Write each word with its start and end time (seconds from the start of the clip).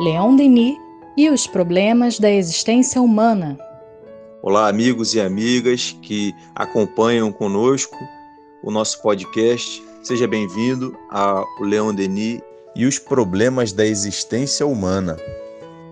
Leon 0.00 0.34
Denis 0.34 0.76
e 1.16 1.30
os 1.30 1.46
problemas 1.46 2.18
da 2.18 2.28
existência 2.28 3.00
humana. 3.00 3.56
Olá, 4.42 4.68
amigos 4.68 5.14
e 5.14 5.20
amigas 5.20 5.96
que 6.02 6.34
acompanham 6.52 7.30
conosco 7.30 7.96
o 8.64 8.72
nosso 8.72 9.00
podcast. 9.00 9.80
Seja 10.02 10.26
bem-vindo 10.26 10.98
ao 11.08 11.46
Leon 11.60 11.94
Denis 11.94 12.42
e 12.74 12.86
os 12.86 12.98
problemas 12.98 13.72
da 13.72 13.86
existência 13.86 14.66
humana. 14.66 15.16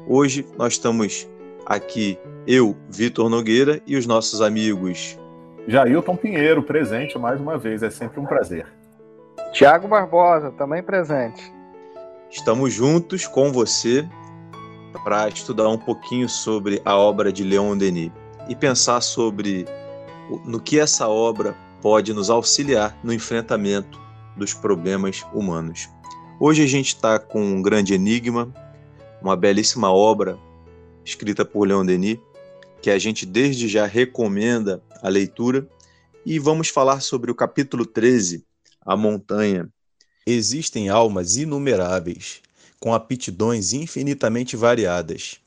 Hoje 0.08 0.44
nós 0.58 0.72
estamos 0.72 1.28
aqui, 1.64 2.18
eu, 2.44 2.76
Vitor 2.90 3.30
Nogueira, 3.30 3.80
e 3.86 3.96
os 3.96 4.04
nossos 4.04 4.40
amigos. 4.40 5.16
Jailton 5.68 6.16
Pinheiro, 6.16 6.60
presente 6.64 7.16
mais 7.16 7.40
uma 7.40 7.56
vez, 7.56 7.84
é 7.84 7.90
sempre 7.90 8.18
um 8.18 8.26
prazer. 8.26 8.66
Tiago 9.52 9.86
Barbosa, 9.86 10.50
também 10.50 10.82
presente. 10.82 11.61
Estamos 12.32 12.72
juntos 12.72 13.26
com 13.26 13.52
você 13.52 14.08
para 15.04 15.28
estudar 15.28 15.68
um 15.68 15.76
pouquinho 15.76 16.30
sobre 16.30 16.80
a 16.82 16.96
obra 16.96 17.30
de 17.30 17.44
Leon 17.44 17.76
Denis 17.76 18.10
e 18.48 18.56
pensar 18.56 19.02
sobre 19.02 19.66
no 20.46 20.58
que 20.58 20.80
essa 20.80 21.06
obra 21.06 21.54
pode 21.82 22.14
nos 22.14 22.30
auxiliar 22.30 22.98
no 23.04 23.12
enfrentamento 23.12 24.00
dos 24.34 24.54
problemas 24.54 25.22
humanos. 25.34 25.90
Hoje 26.40 26.62
a 26.62 26.66
gente 26.66 26.88
está 26.88 27.18
com 27.18 27.38
um 27.38 27.60
grande 27.60 27.92
enigma, 27.92 28.50
uma 29.20 29.36
belíssima 29.36 29.92
obra 29.92 30.38
escrita 31.04 31.44
por 31.44 31.68
Leon 31.68 31.84
Denis, 31.84 32.18
que 32.80 32.90
a 32.90 32.98
gente 32.98 33.26
desde 33.26 33.68
já 33.68 33.84
recomenda 33.84 34.82
a 35.02 35.08
leitura, 35.10 35.68
e 36.24 36.38
vamos 36.38 36.68
falar 36.68 37.00
sobre 37.02 37.30
o 37.30 37.34
capítulo 37.34 37.84
13, 37.84 38.42
A 38.80 38.96
Montanha, 38.96 39.68
Existem 40.24 40.88
almas 40.88 41.36
inumeráveis, 41.36 42.40
com 42.78 42.94
aptidões 42.94 43.72
infinitamente 43.72 44.56
variadas, 44.56 45.40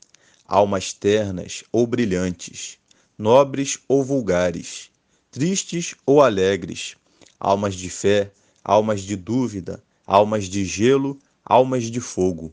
almas 0.44 0.92
ternas 0.92 1.64
ou 1.72 1.86
brilhantes, 1.86 2.76
nobres 3.16 3.78
ou 3.88 4.04
vulgares, 4.04 4.90
tristes 5.30 5.94
ou 6.04 6.20
alegres, 6.20 6.94
almas 7.40 7.74
de 7.74 7.88
fé, 7.88 8.30
almas 8.62 9.00
de 9.00 9.16
dúvida, 9.16 9.82
almas 10.06 10.44
de 10.44 10.62
gelo, 10.66 11.18
almas 11.42 11.84
de 11.84 12.00
fogo. 12.00 12.52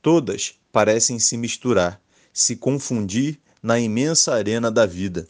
Todas 0.00 0.54
parecem 0.72 1.18
se 1.18 1.36
misturar, 1.36 2.00
se 2.32 2.56
confundir 2.56 3.38
na 3.62 3.78
imensa 3.78 4.32
arena 4.32 4.70
da 4.70 4.86
vida. 4.86 5.28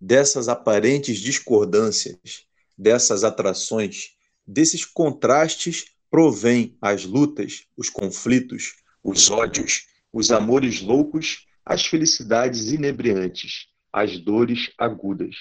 Dessas 0.00 0.48
aparentes 0.48 1.18
discordâncias, 1.18 2.44
dessas 2.76 3.22
atrações, 3.22 4.15
Desses 4.46 4.84
contrastes 4.84 5.96
provém 6.08 6.76
as 6.80 7.04
lutas, 7.04 7.66
os 7.76 7.90
conflitos, 7.90 8.76
os 9.02 9.30
ódios, 9.30 9.86
os 10.12 10.30
amores 10.30 10.80
loucos, 10.80 11.46
as 11.64 11.84
felicidades 11.84 12.70
inebriantes, 12.70 13.66
as 13.92 14.18
dores 14.18 14.70
agudas. 14.78 15.34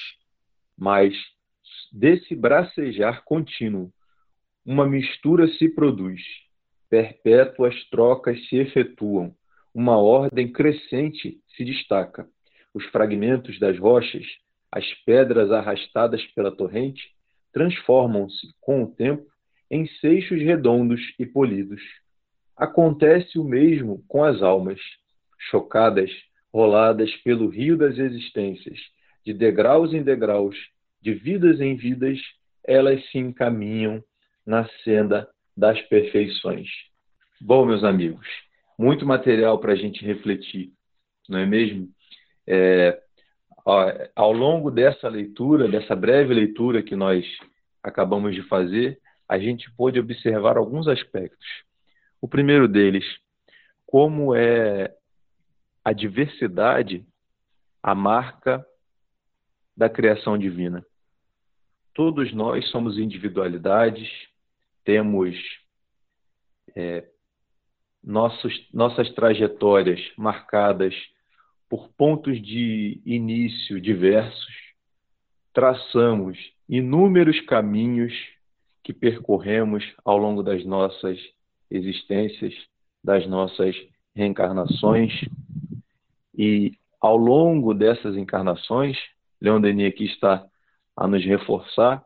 Mas 0.76 1.14
desse 1.92 2.36
bracejar 2.36 3.24
contínuo, 3.24 3.94
uma 4.66 4.88
mistura 4.88 5.48
se 5.48 5.70
produz, 5.70 6.22
perpétuas 6.90 7.76
trocas 7.92 8.50
se 8.50 8.58
efetuam, 8.58 9.36
uma 9.74 9.98
ordem 9.98 10.52
crescente 10.52 11.40
se 11.56 11.64
destaca. 11.64 12.28
Os 12.74 12.84
fragmentos 12.86 13.60
das 13.60 13.78
rochas, 13.78 14.26
as 14.72 14.86
pedras 15.06 15.52
arrastadas 15.52 16.26
pela 16.34 16.52
torrente, 16.52 17.16
transformam-se, 17.56 18.54
com 18.60 18.84
o 18.84 18.88
tempo, 18.88 19.26
em 19.72 19.88
seixos 20.02 20.42
redondos 20.42 21.00
e 21.18 21.26
polidos. 21.26 21.82
Acontece 22.58 23.40
o 23.40 23.46
mesmo 23.46 24.04
com 24.10 24.26
as 24.26 24.42
almas, 24.42 24.78
chocadas, 25.50 26.12
roladas 26.54 27.16
pelo 27.24 27.48
rio 27.48 27.78
das 27.78 27.98
existências, 27.98 28.78
de 29.26 29.34
degraus 29.34 29.94
em 29.94 30.04
degraus, 30.04 30.58
de 31.02 31.14
vidas 31.14 31.62
em 31.62 31.78
vidas, 31.78 32.20
elas 32.62 33.02
se 33.10 33.20
encaminham 33.20 34.04
na 34.46 34.68
senda 34.84 35.26
das 35.56 35.82
perfeições. 35.84 36.68
Bom, 37.40 37.66
meus 37.66 37.86
amigos, 37.86 38.28
muito 38.78 39.06
material 39.06 39.60
para 39.60 39.72
a 39.72 39.76
gente 39.78 40.06
refletir, 40.06 40.74
não 41.30 41.40
é 41.40 41.46
mesmo? 41.46 41.88
É, 42.46 43.02
ao 44.16 44.32
longo 44.32 44.70
dessa 44.70 45.08
leitura, 45.10 45.68
dessa 45.68 45.96
breve 45.96 46.34
leitura 46.34 46.84
que 46.84 46.96
nós 46.96 47.26
acabamos 47.82 48.36
de 48.36 48.44
fazer, 48.44 49.00
a 49.28 49.40
gente 49.40 49.72
pôde 49.76 50.00
observar 50.00 50.58
alguns 50.58 50.88
aspectos. 50.88 51.48
O 52.22 52.28
primeiro 52.28 52.68
deles, 52.68 53.04
como 53.86 54.36
é 54.36 54.94
a 55.84 55.92
diversidade 55.94 57.06
a 57.82 57.94
marca 57.94 58.66
da 59.78 59.88
criação 59.88 60.38
divina. 60.38 60.84
Todos 61.94 62.34
nós 62.34 62.68
somos 62.72 62.98
individualidades, 62.98 64.10
temos 64.84 65.36
é, 66.76 67.08
nossos, 68.04 68.68
nossas 68.74 69.12
trajetórias 69.14 70.02
marcadas 70.18 70.96
por 71.76 71.90
pontos 71.98 72.42
de 72.42 73.02
início 73.06 73.82
diversos, 73.82 74.56
traçamos 75.52 76.38
inúmeros 76.70 77.42
caminhos 77.42 78.14
que 78.82 78.94
percorremos 78.94 79.84
ao 80.06 80.18
longo 80.18 80.42
das 80.42 80.64
nossas 80.64 81.20
existências, 81.70 82.54
das 83.04 83.28
nossas 83.28 83.76
reencarnações. 84.16 85.12
E 86.34 86.72
ao 87.02 87.18
longo 87.18 87.74
dessas 87.74 88.16
encarnações, 88.16 88.98
Leon 89.42 89.60
Denis 89.60 89.90
aqui 89.90 90.06
está 90.06 90.48
a 90.96 91.06
nos 91.10 91.26
reforçar 91.26 92.06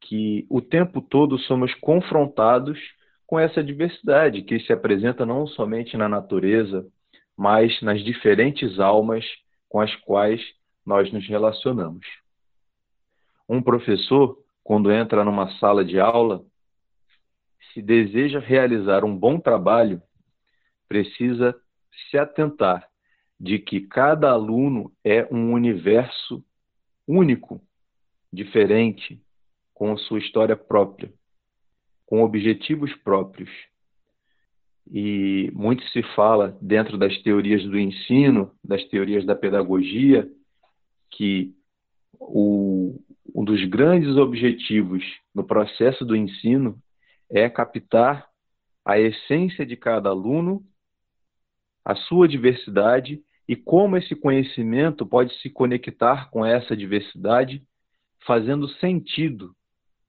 que 0.00 0.46
o 0.48 0.62
tempo 0.62 1.02
todo 1.02 1.38
somos 1.40 1.74
confrontados 1.74 2.78
com 3.26 3.38
essa 3.38 3.62
diversidade 3.62 4.40
que 4.40 4.58
se 4.60 4.72
apresenta 4.72 5.26
não 5.26 5.46
somente 5.46 5.98
na 5.98 6.08
natureza, 6.08 6.90
mas 7.38 7.80
nas 7.80 8.02
diferentes 8.02 8.80
almas 8.80 9.24
com 9.68 9.80
as 9.80 9.94
quais 9.94 10.42
nós 10.84 11.12
nos 11.12 11.24
relacionamos. 11.28 12.04
Um 13.48 13.62
professor, 13.62 14.36
quando 14.64 14.90
entra 14.90 15.24
numa 15.24 15.48
sala 15.58 15.84
de 15.84 16.00
aula, 16.00 16.44
se 17.72 17.80
deseja 17.80 18.40
realizar 18.40 19.04
um 19.04 19.16
bom 19.16 19.38
trabalho, 19.38 20.02
precisa 20.88 21.54
se 22.10 22.18
atentar 22.18 22.88
de 23.38 23.60
que 23.60 23.82
cada 23.82 24.30
aluno 24.30 24.92
é 25.04 25.24
um 25.32 25.52
universo 25.52 26.44
único, 27.06 27.60
diferente, 28.32 29.22
com 29.72 29.96
sua 29.96 30.18
história 30.18 30.56
própria, 30.56 31.12
com 32.04 32.24
objetivos 32.24 32.92
próprios 32.96 33.48
e 34.90 35.50
muito 35.54 35.84
se 35.90 36.02
fala 36.14 36.56
dentro 36.62 36.96
das 36.96 37.16
teorias 37.22 37.62
do 37.64 37.78
ensino, 37.78 38.50
das 38.64 38.82
teorias 38.88 39.24
da 39.26 39.34
pedagogia, 39.34 40.28
que 41.10 41.54
o, 42.18 42.98
um 43.34 43.44
dos 43.44 43.62
grandes 43.64 44.16
objetivos 44.16 45.04
no 45.34 45.44
processo 45.44 46.04
do 46.04 46.16
ensino 46.16 46.78
é 47.30 47.48
captar 47.48 48.26
a 48.84 48.98
essência 48.98 49.66
de 49.66 49.76
cada 49.76 50.08
aluno, 50.08 50.64
a 51.84 51.94
sua 51.94 52.26
diversidade 52.26 53.22
e 53.46 53.54
como 53.54 53.96
esse 53.96 54.14
conhecimento 54.14 55.06
pode 55.06 55.34
se 55.40 55.50
conectar 55.50 56.30
com 56.30 56.44
essa 56.44 56.76
diversidade, 56.76 57.62
fazendo 58.26 58.68
sentido, 58.68 59.54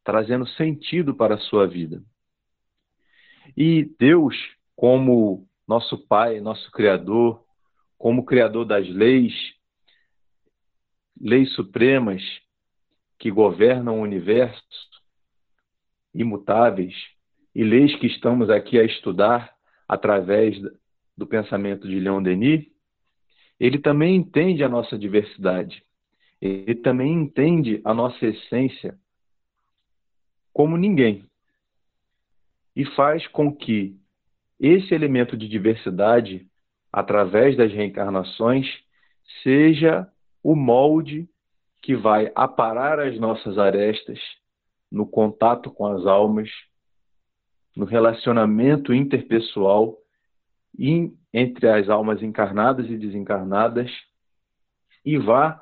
trazendo 0.03 0.47
sentido 0.47 1.13
para 1.13 1.35
a 1.35 1.39
sua 1.39 1.67
vida. 1.67 2.01
E 3.57 3.83
Deus 3.99 4.35
como 4.79 5.45
nosso 5.67 5.97
Pai, 6.07 6.39
nosso 6.39 6.71
Criador, 6.71 7.43
como 7.97 8.23
Criador 8.23 8.63
das 8.63 8.87
leis, 8.87 9.33
leis 11.19 11.53
supremas 11.53 12.23
que 13.17 13.29
governam 13.29 13.99
o 13.99 14.03
universo, 14.03 14.63
imutáveis, 16.15 16.95
e 17.53 17.61
leis 17.61 17.93
que 17.99 18.07
estamos 18.07 18.49
aqui 18.49 18.79
a 18.79 18.85
estudar 18.85 19.53
através 19.85 20.57
do 21.17 21.27
pensamento 21.27 21.85
de 21.85 21.99
Leon 21.99 22.23
Denis, 22.23 22.65
ele 23.59 23.79
também 23.79 24.15
entende 24.15 24.63
a 24.63 24.69
nossa 24.69 24.97
diversidade, 24.97 25.83
ele 26.39 26.75
também 26.75 27.11
entende 27.11 27.81
a 27.83 27.93
nossa 27.93 28.25
essência 28.25 28.97
como 30.53 30.77
ninguém, 30.77 31.29
e 32.73 32.85
faz 32.85 33.27
com 33.27 33.53
que 33.53 33.99
esse 34.59 34.93
elemento 34.93 35.37
de 35.37 35.47
diversidade, 35.47 36.47
através 36.91 37.55
das 37.55 37.71
reencarnações, 37.71 38.67
seja 39.43 40.07
o 40.43 40.55
molde 40.55 41.29
que 41.81 41.95
vai 41.95 42.31
aparar 42.35 42.99
as 42.99 43.17
nossas 43.19 43.57
arestas 43.57 44.19
no 44.91 45.05
contato 45.05 45.71
com 45.71 45.85
as 45.85 46.05
almas, 46.05 46.49
no 47.75 47.85
relacionamento 47.85 48.93
interpessoal 48.93 49.97
entre 51.33 51.69
as 51.69 51.89
almas 51.89 52.21
encarnadas 52.21 52.89
e 52.89 52.97
desencarnadas 52.97 53.89
e 55.05 55.17
vá, 55.17 55.61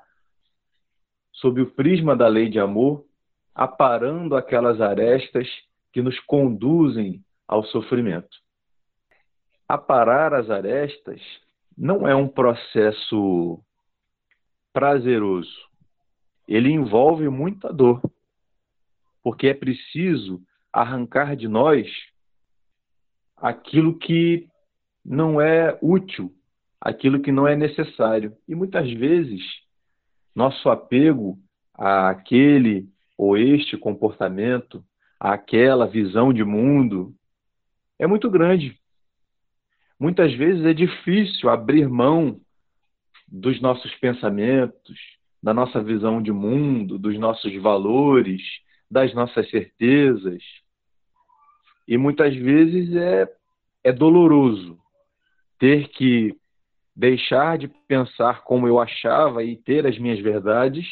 sob 1.33 1.61
o 1.61 1.71
prisma 1.71 2.15
da 2.15 2.27
lei 2.27 2.49
de 2.49 2.59
amor, 2.59 3.05
aparando 3.53 4.35
aquelas 4.35 4.81
arestas 4.81 5.47
que 5.91 6.01
nos 6.01 6.19
conduzem 6.21 7.23
ao 7.47 7.63
sofrimento. 7.65 8.37
Aparar 9.67 10.33
as 10.33 10.49
arestas 10.49 11.21
não 11.77 12.07
é 12.07 12.15
um 12.15 12.27
processo 12.27 13.59
prazeroso. 14.71 15.67
Ele 16.47 16.71
envolve 16.71 17.27
muita 17.29 17.73
dor, 17.73 18.01
porque 19.21 19.47
é 19.47 19.53
preciso 19.53 20.41
arrancar 20.71 21.35
de 21.35 21.47
nós 21.47 21.87
aquilo 23.35 23.97
que 23.97 24.47
não 25.03 25.41
é 25.41 25.77
útil, 25.81 26.33
aquilo 26.79 27.21
que 27.21 27.31
não 27.31 27.47
é 27.47 27.55
necessário. 27.55 28.35
E 28.47 28.55
muitas 28.55 28.91
vezes 28.91 29.41
nosso 30.35 30.69
apego 30.69 31.37
àquele 31.73 32.87
ou 33.17 33.37
este 33.37 33.75
comportamento, 33.77 34.83
àquela 35.19 35.87
visão 35.87 36.31
de 36.31 36.43
mundo, 36.43 37.13
é 37.97 38.05
muito 38.05 38.29
grande. 38.29 38.79
Muitas 39.99 40.33
vezes 40.33 40.63
é 40.65 40.73
difícil 40.73 41.49
abrir 41.49 41.89
mão 41.89 42.39
dos 43.27 43.59
nossos 43.59 43.93
pensamentos, 43.95 44.97
da 45.41 45.53
nossa 45.53 45.81
visão 45.81 46.21
de 46.21 46.31
mundo, 46.31 46.99
dos 46.99 47.17
nossos 47.17 47.53
valores, 47.61 48.41
das 48.89 49.13
nossas 49.13 49.49
certezas. 49.49 50.43
E 51.87 51.97
muitas 51.97 52.35
vezes 52.35 52.95
é, 52.95 53.27
é 53.83 53.91
doloroso 53.91 54.77
ter 55.59 55.89
que 55.89 56.37
deixar 56.95 57.57
de 57.57 57.67
pensar 57.87 58.43
como 58.43 58.67
eu 58.67 58.79
achava 58.79 59.43
e 59.43 59.55
ter 59.55 59.85
as 59.85 59.97
minhas 59.97 60.19
verdades 60.19 60.85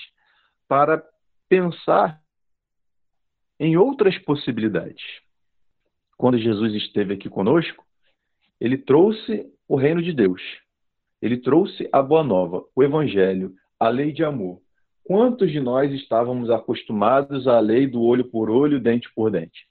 para 0.67 1.03
pensar 1.47 2.19
em 3.59 3.77
outras 3.77 4.17
possibilidades. 4.19 5.03
Quando 6.17 6.37
Jesus 6.37 6.73
esteve 6.73 7.13
aqui 7.13 7.29
conosco, 7.29 7.84
ele 8.59 8.77
trouxe 8.77 9.45
o 9.67 9.75
reino 9.75 10.01
de 10.01 10.13
Deus. 10.13 10.41
Ele 11.21 11.37
trouxe 11.37 11.89
a 11.91 12.01
boa 12.01 12.23
nova, 12.23 12.63
o 12.75 12.83
evangelho, 12.83 13.53
a 13.79 13.89
lei 13.89 14.11
de 14.11 14.23
amor. 14.23 14.61
Quantos 15.03 15.51
de 15.51 15.59
nós 15.59 15.91
estávamos 15.91 16.49
acostumados 16.49 17.47
à 17.47 17.59
lei 17.59 17.87
do 17.87 18.01
olho 18.01 18.25
por 18.25 18.49
olho, 18.49 18.79
dente 18.79 19.07
por 19.13 19.31
dente? 19.31 19.67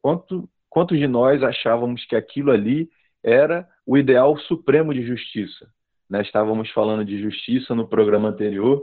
Quanto, 0.00 0.48
quantos 0.68 0.98
de 0.98 1.06
nós 1.06 1.42
achávamos 1.42 2.04
que 2.06 2.16
aquilo 2.16 2.50
ali 2.50 2.88
era 3.22 3.68
o 3.84 3.98
ideal 3.98 4.36
supremo 4.38 4.94
de 4.94 5.04
justiça? 5.04 5.68
Né? 6.08 6.22
Estávamos 6.22 6.70
falando 6.70 7.04
de 7.04 7.20
justiça 7.20 7.74
no 7.74 7.88
programa 7.88 8.28
anterior. 8.28 8.82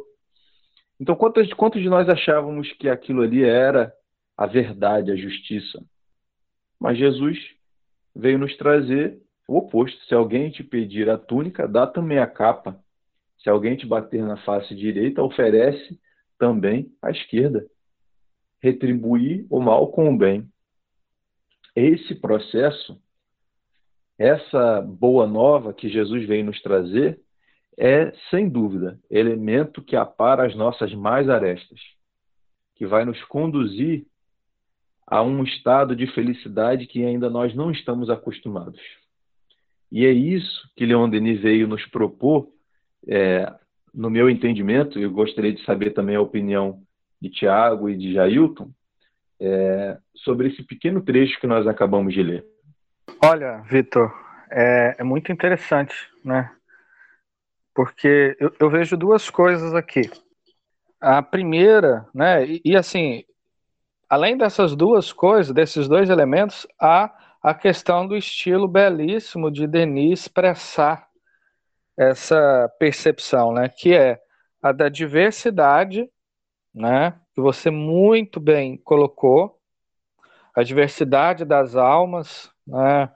Então, 0.99 1.15
quantos, 1.15 1.51
quantos 1.53 1.81
de 1.81 1.89
nós 1.89 2.07
achávamos 2.07 2.71
que 2.73 2.89
aquilo 2.89 3.21
ali 3.21 3.43
era 3.43 3.91
a 4.37 4.45
verdade, 4.45 5.11
a 5.11 5.15
justiça? 5.15 5.83
Mas 6.79 6.97
Jesus 6.97 7.37
veio 8.15 8.38
nos 8.38 8.56
trazer 8.57 9.19
o 9.48 9.57
oposto. 9.57 9.98
Se 10.06 10.13
alguém 10.13 10.51
te 10.51 10.63
pedir 10.63 11.10
a 11.10 11.18
túnica, 11.18 11.68
dá 11.68 11.88
também 11.88 12.19
a 12.19 12.27
capa. 12.27 12.80
Se 13.39 13.50
alguém 13.50 13.75
te 13.75 13.86
bater 13.86 14.24
na 14.24 14.38
face 14.38 14.75
direita, 14.75 15.21
oferece 15.21 16.00
também 16.38 16.92
a 17.01 17.12
esquerda. 17.12 17.65
Retribuir 18.62 19.45
o 19.50 19.60
mal 19.60 19.88
com 19.92 20.13
o 20.13 20.18
bem. 20.18 20.48
Esse 21.75 22.15
processo, 22.15 23.01
essa 24.18 24.81
boa 24.81 25.27
nova 25.27 25.74
que 25.74 25.89
Jesus 25.89 26.25
veio 26.25 26.45
nos 26.45 26.62
trazer, 26.62 27.19
é, 27.77 28.13
sem 28.30 28.48
dúvida, 28.48 29.00
elemento 29.09 29.81
que 29.81 29.95
apara 29.95 30.45
as 30.45 30.56
nossas 30.56 30.94
mais 30.94 31.27
arestas, 31.27 31.80
que 32.75 32.86
vai 32.86 33.04
nos 33.04 33.21
conduzir 33.25 34.06
a 35.05 35.21
um 35.21 35.44
estado 35.44 35.95
de 35.95 36.07
felicidade 36.07 36.88
que 36.88 37.05
ainda 37.05 37.29
nós 37.29 37.53
não 37.53 37.71
estamos 37.71 38.09
acostumados. 38.09 38.81
E 39.91 40.05
é 40.05 40.11
isso 40.11 40.69
que 40.75 40.85
Leon 40.85 41.09
Denis 41.09 41.39
veio 41.41 41.67
nos 41.67 41.85
propor, 41.85 42.50
é, 43.07 43.51
no 43.94 44.09
meu 44.09 44.29
entendimento, 44.29 44.97
eu 44.97 45.11
gostaria 45.11 45.53
de 45.53 45.63
saber 45.63 45.91
também 45.91 46.15
a 46.15 46.21
opinião 46.21 46.81
de 47.21 47.29
Tiago 47.29 47.89
e 47.89 47.95
de 47.95 48.13
Jailton, 48.13 48.71
é, 49.39 49.97
sobre 50.15 50.47
esse 50.47 50.63
pequeno 50.63 51.01
trecho 51.01 51.39
que 51.39 51.47
nós 51.47 51.67
acabamos 51.67 52.13
de 52.13 52.23
ler. 52.23 52.45
Olha, 53.23 53.61
Vitor, 53.69 54.11
é, 54.49 54.95
é, 54.97 55.03
muito 55.03 55.31
interessante, 55.31 55.94
né? 56.23 56.51
Porque 57.75 58.35
eu, 58.39 58.53
eu, 58.59 58.69
vejo 58.69 58.95
duas 58.95 59.29
coisas 59.29 59.73
aqui. 59.73 60.09
A 60.99 61.21
primeira, 61.21 62.06
né? 62.13 62.45
E, 62.45 62.61
e 62.63 62.75
assim, 62.75 63.23
além 64.13 64.38
dessas 64.38 64.75
duas 64.75 65.12
coisas, 65.12 65.51
desses 65.51 65.88
dois 65.88 66.07
elementos, 66.07 66.68
há 66.80 67.12
a 67.42 67.51
questão 67.51 68.07
do 68.07 68.15
estilo 68.15 68.68
belíssimo 68.68 69.50
de 69.50 69.65
Denis 69.65 70.21
expressar 70.21 71.07
essa 71.98 72.71
percepção, 72.77 73.51
né, 73.51 73.68
que 73.68 73.92
é 73.95 74.21
a 74.62 74.71
da 74.71 74.88
diversidade, 74.88 76.07
né, 76.71 77.19
que 77.33 77.42
você 77.42 77.71
muito 77.71 78.39
bem 78.39 78.77
colocou, 78.77 79.60
a 80.56 80.62
diversidade 80.62 81.44
das 81.44 81.75
almas, 81.75 82.51
né, 82.68 83.12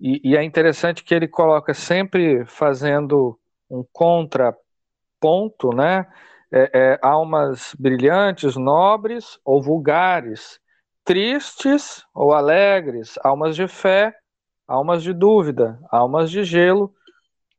e, 0.00 0.20
e 0.30 0.36
é 0.36 0.44
interessante 0.44 1.02
que 1.02 1.12
ele 1.12 1.26
coloca 1.26 1.74
sempre 1.74 2.46
fazendo 2.46 3.36
um 3.68 3.84
contraponto, 3.92 5.74
né, 5.74 6.06
é, 6.56 6.70
é, 6.72 6.98
almas 7.02 7.74
brilhantes, 7.76 8.54
nobres 8.54 9.40
ou 9.44 9.60
vulgares, 9.60 10.60
tristes 11.04 12.04
ou 12.14 12.32
alegres, 12.32 13.18
almas 13.24 13.56
de 13.56 13.66
fé, 13.66 14.16
almas 14.64 15.02
de 15.02 15.12
dúvida, 15.12 15.80
almas 15.90 16.30
de 16.30 16.44
gelo, 16.44 16.94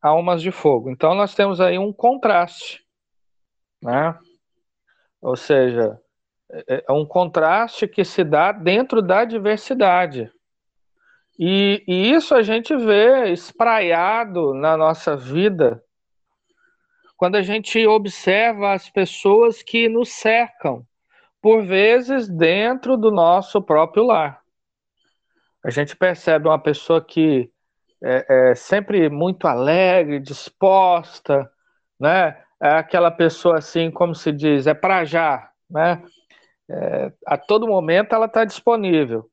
almas 0.02 0.42
de 0.42 0.50
fogo. 0.50 0.90
Então 0.90 1.14
nós 1.14 1.36
temos 1.36 1.60
aí 1.60 1.78
um 1.78 1.92
contraste, 1.92 2.86
né? 3.84 4.18
Ou 5.22 5.36
seja, 5.36 6.00
é, 6.50 6.86
é 6.88 6.92
um 6.94 7.06
contraste 7.06 7.90
que 7.90 8.06
se 8.06 8.24
dá 8.24 8.54
dentro 8.54 9.02
da 9.02 9.26
diversidade. 9.26 10.32
E, 11.38 11.84
e 11.86 12.14
isso 12.14 12.34
a 12.34 12.42
gente 12.42 12.74
vê 12.78 13.30
espraiado 13.34 14.54
na 14.54 14.78
nossa 14.78 15.18
vida 15.18 15.84
quando 17.26 17.38
a 17.38 17.42
gente 17.42 17.88
observa 17.88 18.74
as 18.74 18.88
pessoas 18.88 19.64
que 19.64 19.90
nos 19.90 20.10
cercam, 20.10 20.86
por 21.42 21.66
vezes 21.66 22.30
dentro 22.30 22.96
do 22.96 23.10
nosso 23.10 23.60
próprio 23.64 24.04
lar. 24.04 24.44
A 25.64 25.72
gente 25.72 25.96
percebe 25.96 26.48
uma 26.48 26.62
pessoa 26.62 27.04
que 27.04 27.50
é, 28.04 28.52
é 28.52 28.54
sempre 28.54 29.10
muito 29.10 29.48
alegre, 29.48 30.20
disposta, 30.20 31.52
né? 32.00 32.40
É 32.62 32.76
aquela 32.76 33.10
pessoa 33.10 33.58
assim, 33.58 33.90
como 33.90 34.14
se 34.14 34.32
diz, 34.32 34.68
é 34.68 34.76
para 34.76 35.04
já, 35.04 35.50
né? 35.68 36.04
É, 36.70 37.12
a 37.26 37.40
todo 37.40 37.66
momento 37.66 38.14
ela 38.14 38.28
está 38.28 38.46
disponível. 38.46 39.28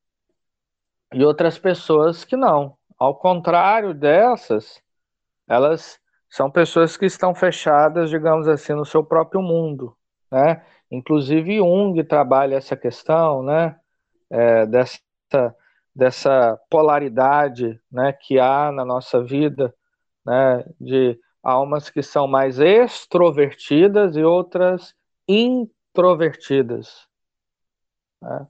E 1.13 1.23
outras 1.23 1.59
pessoas 1.59 2.25
que 2.25 2.37
não. 2.37 2.75
Ao 2.99 3.15
contrário 3.15 3.93
dessas, 3.93 4.83
elas 5.47 6.01
são 6.33 6.51
pessoas 6.51 6.97
que 6.97 7.05
estão 7.05 7.35
fechadas, 7.35 8.09
digamos 8.09 8.49
assim, 8.49 8.73
no 8.73 8.87
seu 8.87 9.05
próprio 9.05 9.43
mundo, 9.43 9.95
né? 10.31 10.65
Inclusive 10.91 11.59
Jung 11.59 12.03
trabalha 12.05 12.57
essa 12.57 12.75
questão, 12.75 13.43
né? 13.43 13.79
É, 14.31 14.65
dessa, 14.65 14.99
dessa 15.95 16.59
polaridade, 16.71 17.79
né? 17.93 18.15
Que 18.15 18.39
há 18.39 18.73
na 18.73 18.83
nossa 18.83 19.23
vida, 19.23 19.75
né? 20.25 20.65
De 20.81 21.21
almas 21.43 21.91
que 21.91 22.03
são 22.03 22.27
mais 22.27 22.59
extrovertidas 22.59 24.17
e 24.17 24.25
outras 24.25 24.95
introvertidas. 25.29 27.07
Né? 28.23 28.47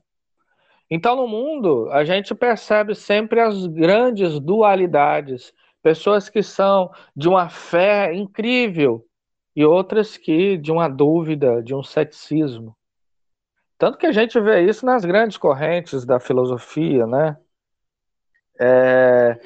Então, 0.89 1.17
no 1.17 1.27
mundo, 1.27 1.89
a 1.91 2.05
gente 2.05 2.33
percebe 2.33 2.95
sempre 2.95 3.41
as 3.41 3.67
grandes 3.67 4.39
dualidades 4.39 5.51
pessoas 5.83 6.29
que 6.29 6.41
são 6.41 6.91
de 7.15 7.27
uma 7.27 7.49
fé 7.49 8.13
incrível 8.15 9.05
e 9.53 9.63
outras 9.65 10.17
que 10.17 10.57
de 10.57 10.71
uma 10.71 10.87
dúvida, 10.87 11.61
de 11.61 11.75
um 11.75 11.83
ceticismo. 11.83 12.75
Tanto 13.77 13.97
que 13.97 14.07
a 14.07 14.11
gente 14.11 14.39
vê 14.39 14.61
isso 14.61 14.85
nas 14.85 15.03
grandes 15.03 15.37
correntes 15.37 16.05
da 16.05 16.19
filosofia, 16.19 17.05
né? 17.05 17.37
É... 18.59 19.39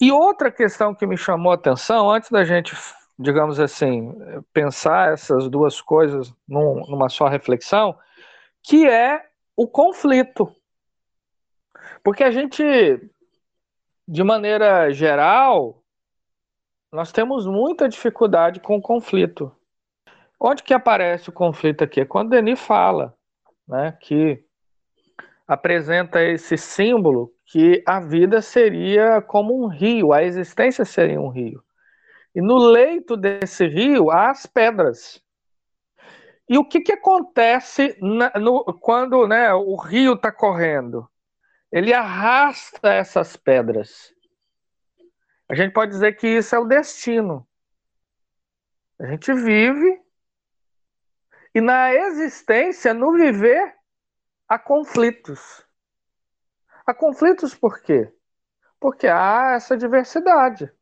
E 0.00 0.12
outra 0.12 0.50
questão 0.50 0.94
que 0.94 1.06
me 1.06 1.16
chamou 1.16 1.52
a 1.52 1.56
atenção, 1.56 2.10
antes 2.10 2.30
da 2.30 2.44
gente, 2.44 2.74
digamos 3.18 3.58
assim, 3.58 4.14
pensar 4.52 5.12
essas 5.12 5.48
duas 5.50 5.80
coisas 5.80 6.32
num, 6.48 6.86
numa 6.88 7.08
só 7.08 7.26
reflexão, 7.26 7.98
que 8.62 8.86
é 8.86 9.26
o 9.56 9.66
conflito. 9.66 10.50
Porque 12.02 12.22
a 12.22 12.30
gente 12.30 12.62
de 14.10 14.24
maneira 14.24 14.90
geral, 14.92 15.79
nós 16.92 17.12
temos 17.12 17.46
muita 17.46 17.88
dificuldade 17.88 18.60
com 18.60 18.76
o 18.76 18.82
conflito. 18.82 19.54
Onde 20.38 20.62
que 20.62 20.74
aparece 20.74 21.28
o 21.28 21.32
conflito 21.32 21.84
aqui? 21.84 22.00
É 22.00 22.04
quando 22.04 22.30
Denis 22.30 22.58
fala 22.58 23.14
né, 23.68 23.96
que 24.00 24.42
apresenta 25.46 26.22
esse 26.22 26.56
símbolo 26.56 27.32
que 27.44 27.82
a 27.86 28.00
vida 28.00 28.40
seria 28.40 29.20
como 29.20 29.62
um 29.62 29.66
rio, 29.66 30.12
a 30.12 30.22
existência 30.22 30.84
seria 30.84 31.20
um 31.20 31.28
rio. 31.28 31.62
E 32.34 32.40
no 32.40 32.56
leito 32.56 33.16
desse 33.16 33.66
rio 33.66 34.10
há 34.10 34.30
as 34.30 34.46
pedras. 34.46 35.22
E 36.48 36.58
o 36.58 36.64
que, 36.64 36.80
que 36.80 36.92
acontece 36.92 37.96
na, 38.00 38.32
no, 38.38 38.64
quando 38.80 39.26
né, 39.26 39.52
o 39.54 39.76
rio 39.76 40.14
está 40.14 40.32
correndo? 40.32 41.08
Ele 41.70 41.92
arrasta 41.92 42.92
essas 42.92 43.36
pedras. 43.36 44.12
A 45.50 45.54
gente 45.56 45.72
pode 45.72 45.90
dizer 45.90 46.12
que 46.12 46.28
isso 46.28 46.54
é 46.54 46.58
o 46.60 46.64
destino. 46.64 47.44
A 49.00 49.06
gente 49.06 49.34
vive 49.34 50.00
e 51.52 51.60
na 51.60 51.92
existência, 51.92 52.94
no 52.94 53.12
viver, 53.12 53.74
há 54.48 54.60
conflitos. 54.60 55.66
Há 56.86 56.94
conflitos 56.94 57.52
por 57.52 57.80
quê? 57.82 58.14
Porque 58.78 59.08
há 59.08 59.54
essa 59.56 59.76
diversidade. 59.76 60.72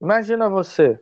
Imagina 0.00 0.50
você, 0.50 1.00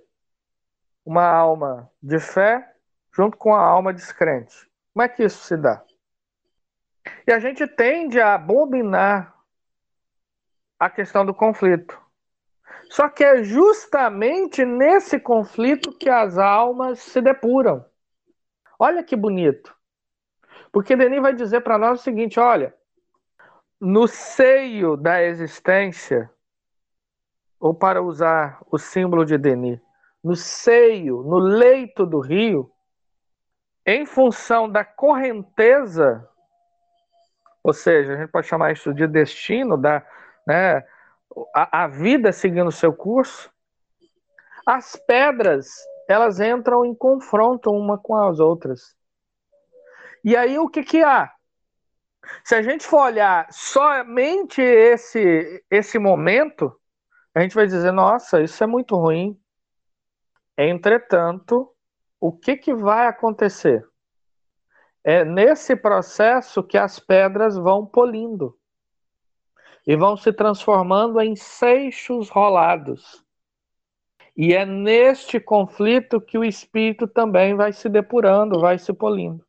uma 1.02 1.25
alma 1.25 1.90
de 2.02 2.21
fé 2.21 2.76
junto 3.11 3.38
com 3.38 3.55
a 3.55 3.62
alma 3.62 3.95
descrente. 3.95 4.71
Como 4.93 5.02
é 5.02 5.09
que 5.09 5.25
isso 5.25 5.43
se 5.45 5.57
dá? 5.57 5.83
E 7.26 7.33
a 7.33 7.38
gente 7.38 7.67
tende 7.67 8.21
a 8.21 8.35
abominar 8.35 9.35
a 10.79 10.90
questão 10.90 11.25
do 11.25 11.33
conflito. 11.33 12.10
Só 12.90 13.09
que 13.09 13.23
é 13.23 13.44
justamente 13.44 14.64
nesse 14.64 15.20
conflito 15.20 15.97
que 15.97 16.11
as 16.11 16.37
almas 16.37 16.99
se 16.99 17.20
depuram. 17.20 17.85
Olha 18.76 19.04
que 19.04 19.14
bonito. 19.14 19.73
Porque 20.73 20.97
Denis 20.97 21.23
vai 21.23 21.32
dizer 21.32 21.61
para 21.61 21.78
nós 21.78 22.00
o 22.00 22.02
seguinte: 22.02 22.40
olha, 22.40 22.75
no 23.80 24.09
seio 24.09 24.97
da 24.97 25.23
existência, 25.23 26.28
ou 27.61 27.73
para 27.73 28.02
usar 28.02 28.61
o 28.68 28.76
símbolo 28.76 29.25
de 29.25 29.38
Denis, 29.38 29.80
no 30.23 30.35
seio, 30.35 31.23
no 31.23 31.38
leito 31.38 32.04
do 32.04 32.18
rio, 32.18 32.73
em 33.87 34.04
função 34.04 34.68
da 34.68 34.85
correnteza, 34.85 36.28
ou 37.62 37.73
seja, 37.73 38.14
a 38.14 38.16
gente 38.16 38.30
pode 38.30 38.49
chamar 38.49 38.73
isso 38.73 38.92
de 38.92 39.06
destino, 39.06 39.76
da, 39.76 40.04
né, 40.44 40.85
a, 41.55 41.85
a 41.85 41.89
vida 41.89 42.33
seguindo 42.33 42.71
seu 42.71 42.93
curso, 42.93 43.51
as 44.67 44.97
pedras 44.97 45.69
elas 46.09 46.41
entram 46.41 46.85
em 46.85 46.95
confronto 46.95 47.71
uma 47.71 47.97
com 47.97 48.17
as 48.17 48.41
outras. 48.41 48.97
E 50.25 50.37
aí 50.37 50.59
o 50.59 50.69
que 50.69 50.83
que 50.83 51.03
há? 51.03 51.33
Se 52.45 52.55
a 52.55 52.63
gente 52.63 52.87
for 52.87 53.03
olhar 53.03 53.47
somente 53.51 54.61
esse 54.61 55.65
esse 55.71 55.99
momento, 55.99 56.77
a 57.35 57.41
gente 57.41 57.55
vai 57.55 57.67
dizer, 57.67 57.93
nossa, 57.93 58.43
isso 58.43 58.63
é 58.63 58.67
muito 58.67 58.97
ruim. 58.97 59.41
Entretanto, 60.59 61.73
o 62.21 62.33
que 62.33 62.57
que 62.57 62.75
vai 62.75 63.07
acontecer? 63.07 63.87
É 65.03 65.25
nesse 65.25 65.75
processo 65.75 66.63
que 66.63 66.77
as 66.77 66.99
pedras 66.99 67.57
vão 67.57 67.87
polindo 67.87 68.59
e 69.87 69.97
vão 69.97 70.17
se 70.17 70.33
transformando 70.33 71.21
em 71.21 71.35
seixos 71.35 72.29
rolados. 72.29 73.25
E 74.37 74.55
é 74.55 74.65
neste 74.65 75.41
conflito 75.41 76.21
que 76.21 76.39
o 76.39 76.45
espírito 76.45 77.07
também 77.07 77.55
vai 77.55 77.73
se 77.73 77.89
depurando, 77.89 78.61
vai 78.61 78.79
se 78.79 78.93
polindo. 78.93 79.45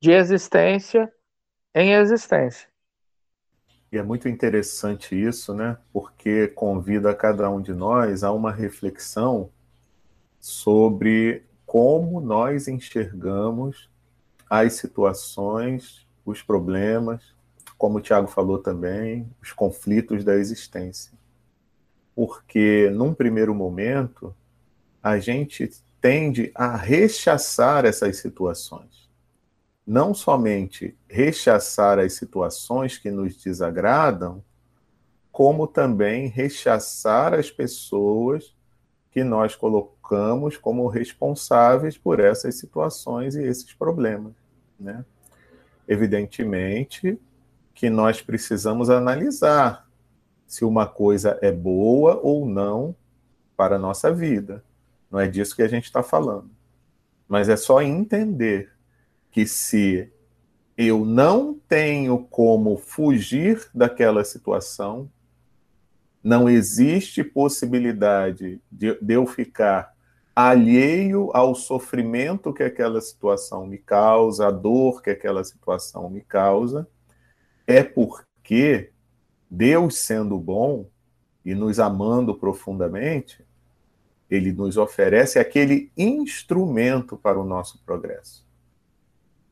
De 0.00 0.10
existência 0.10 1.12
em 1.74 1.92
existência. 1.92 2.68
E 3.90 3.96
é 3.96 4.02
muito 4.02 4.28
interessante 4.28 5.14
isso, 5.18 5.54
né? 5.54 5.78
Porque 5.92 6.48
convida 6.48 7.14
cada 7.14 7.48
um 7.48 7.60
de 7.60 7.72
nós 7.72 8.22
a 8.22 8.30
uma 8.32 8.52
reflexão 8.52 9.50
sobre 10.38 11.44
como 11.64 12.20
nós 12.20 12.68
enxergamos 12.68 13.90
as 14.48 14.74
situações, 14.74 16.06
os 16.24 16.42
problemas, 16.42 17.34
como 17.78 17.98
o 17.98 18.00
Tiago 18.00 18.26
falou 18.26 18.58
também, 18.58 19.30
os 19.40 19.52
conflitos 19.52 20.24
da 20.24 20.34
existência 20.34 21.16
porque 22.18 22.90
num 22.90 23.14
primeiro 23.14 23.54
momento 23.54 24.34
a 25.00 25.20
gente 25.20 25.70
tende 26.00 26.50
a 26.52 26.76
rechaçar 26.76 27.84
essas 27.84 28.16
situações. 28.16 29.08
Não 29.86 30.12
somente 30.12 30.98
rechaçar 31.08 32.00
as 32.00 32.14
situações 32.14 32.98
que 32.98 33.08
nos 33.08 33.36
desagradam, 33.36 34.42
como 35.30 35.68
também 35.68 36.26
rechaçar 36.26 37.34
as 37.34 37.52
pessoas 37.52 38.52
que 39.12 39.22
nós 39.22 39.54
colocamos 39.54 40.56
como 40.56 40.88
responsáveis 40.88 41.96
por 41.96 42.18
essas 42.18 42.56
situações 42.56 43.36
e 43.36 43.44
esses 43.44 43.72
problemas. 43.72 44.32
Né? 44.76 45.04
Evidentemente 45.86 47.16
que 47.78 47.88
nós 47.88 48.20
precisamos 48.20 48.90
analisar 48.90 49.88
se 50.48 50.64
uma 50.64 50.84
coisa 50.84 51.38
é 51.40 51.52
boa 51.52 52.18
ou 52.20 52.44
não 52.44 52.92
para 53.56 53.76
a 53.76 53.78
nossa 53.78 54.12
vida. 54.12 54.64
Não 55.08 55.20
é 55.20 55.28
disso 55.28 55.54
que 55.54 55.62
a 55.62 55.68
gente 55.68 55.84
está 55.84 56.02
falando. 56.02 56.50
Mas 57.28 57.48
é 57.48 57.56
só 57.56 57.80
entender 57.80 58.72
que 59.30 59.46
se 59.46 60.10
eu 60.76 61.04
não 61.04 61.54
tenho 61.68 62.18
como 62.24 62.76
fugir 62.78 63.70
daquela 63.72 64.24
situação, 64.24 65.08
não 66.20 66.48
existe 66.48 67.22
possibilidade 67.22 68.60
de, 68.72 68.98
de 69.00 69.14
eu 69.14 69.24
ficar 69.24 69.94
alheio 70.34 71.30
ao 71.32 71.54
sofrimento 71.54 72.52
que 72.52 72.64
aquela 72.64 73.00
situação 73.00 73.68
me 73.68 73.78
causa, 73.78 74.48
a 74.48 74.50
dor 74.50 75.00
que 75.00 75.10
aquela 75.10 75.44
situação 75.44 76.10
me 76.10 76.22
causa, 76.22 76.88
é 77.68 77.84
porque 77.84 78.92
Deus 79.50 79.98
sendo 79.98 80.38
bom 80.38 80.88
e 81.44 81.54
nos 81.54 81.78
amando 81.78 82.34
profundamente, 82.34 83.46
ele 84.30 84.52
nos 84.52 84.78
oferece 84.78 85.38
aquele 85.38 85.92
instrumento 85.94 87.14
para 87.14 87.38
o 87.38 87.44
nosso 87.44 87.78
progresso. 87.84 88.46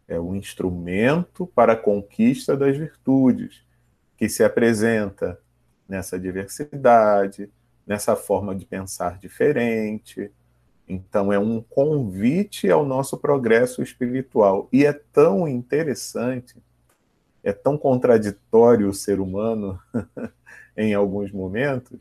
É 0.08 0.18
o 0.18 0.34
instrumento 0.34 1.46
para 1.46 1.74
a 1.74 1.76
conquista 1.76 2.56
das 2.56 2.74
virtudes, 2.74 3.62
que 4.16 4.30
se 4.30 4.42
apresenta 4.42 5.38
nessa 5.86 6.18
diversidade, 6.18 7.50
nessa 7.86 8.16
forma 8.16 8.54
de 8.54 8.64
pensar 8.64 9.18
diferente. 9.18 10.32
Então, 10.88 11.30
é 11.30 11.38
um 11.38 11.60
convite 11.60 12.70
ao 12.70 12.86
nosso 12.86 13.18
progresso 13.18 13.82
espiritual. 13.82 14.70
E 14.72 14.86
é 14.86 14.92
tão 14.94 15.46
interessante 15.46 16.56
é 17.46 17.52
tão 17.52 17.78
contraditório 17.78 18.88
o 18.88 18.94
ser 18.94 19.20
humano 19.20 19.80
em 20.76 20.94
alguns 20.94 21.30
momentos, 21.30 22.00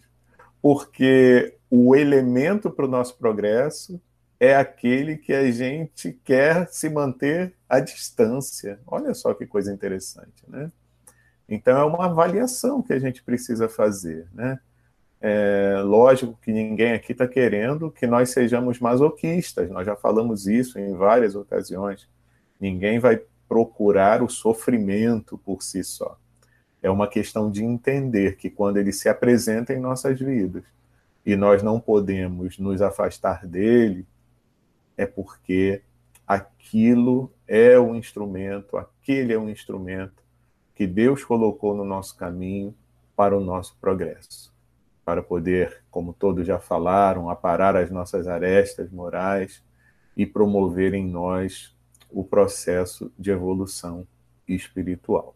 porque 0.60 1.56
o 1.70 1.96
elemento 1.96 2.72
para 2.72 2.86
o 2.86 2.90
nosso 2.90 3.16
progresso 3.16 4.02
é 4.40 4.56
aquele 4.56 5.18
que 5.18 5.32
a 5.32 5.52
gente 5.52 6.20
quer 6.24 6.68
se 6.70 6.90
manter 6.90 7.54
à 7.70 7.80
distância. 7.80 8.80
Olha 8.88 9.14
só 9.14 9.36
que 9.36 9.46
coisa 9.46 9.72
interessante, 9.72 10.44
né? 10.48 10.72
Então 11.48 11.78
é 11.78 11.86
uma 11.86 12.06
avaliação 12.06 12.82
que 12.82 12.92
a 12.92 12.98
gente 13.00 13.24
precisa 13.24 13.70
fazer, 13.70 14.28
né? 14.34 14.60
É, 15.22 15.80
lógico 15.84 16.38
que 16.42 16.52
ninguém 16.52 16.94
aqui 16.94 17.12
está 17.12 17.28
querendo 17.28 17.92
que 17.92 18.08
nós 18.08 18.32
sejamos 18.32 18.80
masoquistas, 18.80 19.70
nós 19.70 19.86
já 19.86 19.96
falamos 19.96 20.48
isso 20.48 20.80
em 20.80 20.96
várias 20.96 21.36
ocasiões. 21.36 22.10
Ninguém 22.60 22.98
vai 22.98 23.22
procurar 23.48 24.24
o 24.24 24.30
sofrimento 24.30 25.38
por 25.38 25.62
si 25.62 25.84
só. 25.84 26.18
É 26.82 26.90
uma 26.90 27.08
questão 27.08 27.50
de 27.50 27.64
entender 27.64 28.38
que 28.38 28.50
quando 28.50 28.78
ele 28.78 28.92
se 28.92 29.10
apresenta 29.10 29.74
em 29.74 29.80
nossas 29.80 30.20
vidas 30.20 30.64
e 31.26 31.36
nós 31.36 31.64
não 31.64 31.80
podemos 31.80 32.60
nos 32.60 32.82
afastar 32.82 33.46
dele, 33.46 34.06
é 34.96 35.06
porque 35.06 35.82
aquilo 36.28 37.32
é 37.48 37.78
o 37.78 37.96
instrumento, 37.96 38.78
aquele 38.78 39.34
é 39.34 39.38
um 39.38 39.50
instrumento 39.50 40.24
que 40.74 40.86
Deus 40.86 41.24
colocou 41.24 41.76
no 41.76 41.84
nosso 41.84 42.16
caminho 42.18 42.76
para 43.16 43.36
o 43.36 43.40
nosso 43.40 43.78
progresso, 43.80 44.54
para 45.04 45.24
poder, 45.24 45.84
como 45.90 46.14
todos 46.14 46.46
já 46.46 46.60
falaram, 46.60 47.30
aparar 47.30 47.76
as 47.76 47.90
nossas 47.90 48.28
arestas 48.28 48.92
morais 48.92 49.64
e 50.18 50.26
promover 50.26 50.94
em 50.94 51.06
nós 51.06 51.75
o 52.16 52.24
processo 52.24 53.12
de 53.20 53.30
evolução 53.30 54.08
espiritual. 54.48 55.36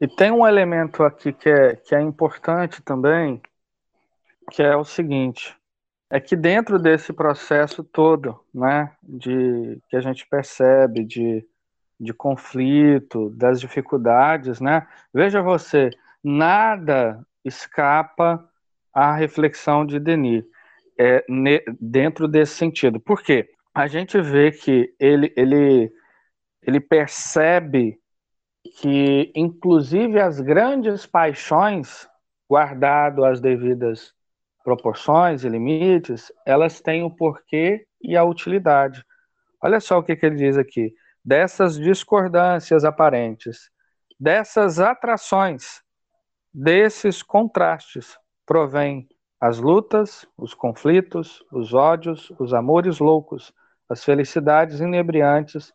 E 0.00 0.06
tem 0.06 0.30
um 0.30 0.46
elemento 0.46 1.02
aqui 1.02 1.32
que 1.32 1.48
é, 1.48 1.74
que 1.74 1.96
é 1.96 2.00
importante 2.00 2.80
também, 2.80 3.42
que 4.52 4.62
é 4.62 4.76
o 4.76 4.84
seguinte: 4.84 5.56
é 6.08 6.20
que 6.20 6.36
dentro 6.36 6.78
desse 6.78 7.12
processo 7.12 7.82
todo, 7.82 8.38
né, 8.54 8.92
de 9.02 9.80
que 9.88 9.96
a 9.96 10.00
gente 10.00 10.24
percebe 10.28 11.02
de, 11.02 11.44
de 11.98 12.14
conflito, 12.14 13.30
das 13.30 13.60
dificuldades, 13.60 14.60
né, 14.60 14.86
veja 15.12 15.42
você, 15.42 15.90
nada 16.22 17.26
escapa 17.44 18.48
à 18.92 19.12
reflexão 19.12 19.84
de 19.84 19.98
Denis 19.98 20.44
é, 20.96 21.24
ne, 21.28 21.64
dentro 21.80 22.28
desse 22.28 22.54
sentido. 22.54 23.00
Por 23.00 23.22
quê? 23.22 23.50
A 23.74 23.88
gente 23.88 24.20
vê 24.20 24.52
que 24.52 24.94
ele, 25.00 25.32
ele, 25.36 25.92
ele 26.62 26.78
percebe 26.78 27.98
que, 28.80 29.32
inclusive, 29.34 30.20
as 30.20 30.40
grandes 30.40 31.06
paixões, 31.06 32.08
guardado 32.48 33.24
as 33.24 33.40
devidas 33.40 34.14
proporções 34.62 35.42
e 35.42 35.48
limites, 35.48 36.32
elas 36.46 36.80
têm 36.80 37.02
o 37.02 37.10
porquê 37.10 37.84
e 38.00 38.16
a 38.16 38.22
utilidade. 38.22 39.04
Olha 39.60 39.80
só 39.80 39.98
o 39.98 40.04
que, 40.04 40.14
que 40.14 40.24
ele 40.24 40.36
diz 40.36 40.56
aqui. 40.56 40.94
Dessas 41.24 41.76
discordâncias 41.76 42.84
aparentes, 42.84 43.70
dessas 44.20 44.78
atrações, 44.78 45.82
desses 46.52 47.24
contrastes, 47.24 48.16
provém 48.46 49.08
as 49.40 49.58
lutas, 49.58 50.24
os 50.38 50.54
conflitos, 50.54 51.42
os 51.52 51.74
ódios, 51.74 52.30
os 52.38 52.54
amores 52.54 53.00
loucos, 53.00 53.52
as 53.88 54.04
felicidades 54.04 54.80
inebriantes, 54.80 55.72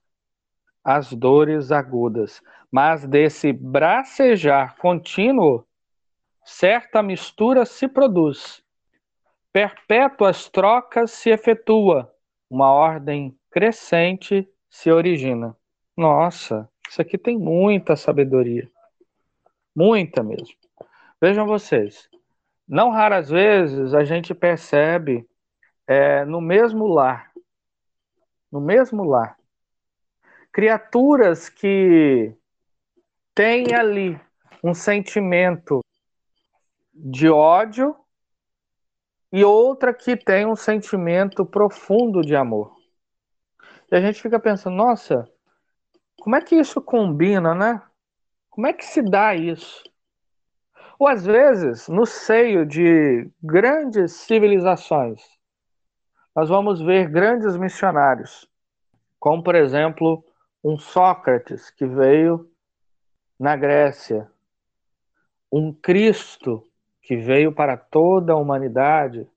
as 0.83 1.13
dores 1.13 1.71
agudas. 1.71 2.41
Mas 2.71 3.05
desse 3.05 3.51
bracejar 3.51 4.75
contínuo, 4.77 5.65
certa 6.43 7.01
mistura 7.03 7.65
se 7.65 7.87
produz, 7.87 8.63
perpétuas 9.51 10.49
trocas 10.49 11.11
se 11.11 11.29
efetua, 11.29 12.11
uma 12.49 12.71
ordem 12.71 13.37
crescente 13.51 14.47
se 14.69 14.91
origina. 14.91 15.55
Nossa, 15.97 16.69
isso 16.87 17.01
aqui 17.01 17.17
tem 17.17 17.37
muita 17.37 17.95
sabedoria. 17.95 18.69
Muita 19.75 20.23
mesmo. 20.23 20.55
Vejam 21.21 21.45
vocês, 21.45 22.09
não 22.67 22.89
raras 22.89 23.29
vezes 23.29 23.93
a 23.93 24.03
gente 24.03 24.33
percebe 24.33 25.27
é, 25.87 26.23
no 26.23 26.39
mesmo 26.39 26.87
lar, 26.87 27.28
no 28.51 28.59
mesmo 28.59 29.03
lar, 29.03 29.37
criaturas 30.51 31.49
que 31.49 32.33
têm 33.33 33.73
ali 33.73 34.19
um 34.63 34.73
sentimento 34.73 35.81
de 36.93 37.29
ódio 37.29 37.95
e 39.31 39.43
outra 39.43 39.93
que 39.93 40.17
tem 40.17 40.45
um 40.45 40.55
sentimento 40.55 41.45
profundo 41.45 42.21
de 42.21 42.35
amor. 42.35 42.75
E 43.91 43.95
a 43.95 44.01
gente 44.01 44.21
fica 44.21 44.39
pensando, 44.39 44.75
nossa, 44.75 45.27
como 46.19 46.35
é 46.35 46.41
que 46.41 46.55
isso 46.55 46.81
combina, 46.81 47.55
né? 47.55 47.81
Como 48.49 48.67
é 48.67 48.73
que 48.73 48.85
se 48.85 49.01
dá 49.01 49.33
isso? 49.35 49.83
Ou 50.99 51.07
às 51.07 51.25
vezes, 51.25 51.87
no 51.87 52.05
seio 52.05 52.65
de 52.65 53.31
grandes 53.41 54.11
civilizações, 54.13 55.21
nós 56.35 56.49
vamos 56.49 56.81
ver 56.81 57.09
grandes 57.09 57.57
missionários, 57.57 58.47
como 59.19 59.43
por 59.43 59.55
exemplo 59.55 60.23
um 60.63 60.77
Sócrates 60.77 61.69
que 61.69 61.85
veio 61.85 62.49
na 63.39 63.55
Grécia, 63.55 64.29
um 65.51 65.73
Cristo 65.73 66.65
que 67.01 67.17
veio 67.17 67.51
para 67.51 67.75
toda 67.75 68.33
a 68.33 68.37
humanidade 68.37 69.27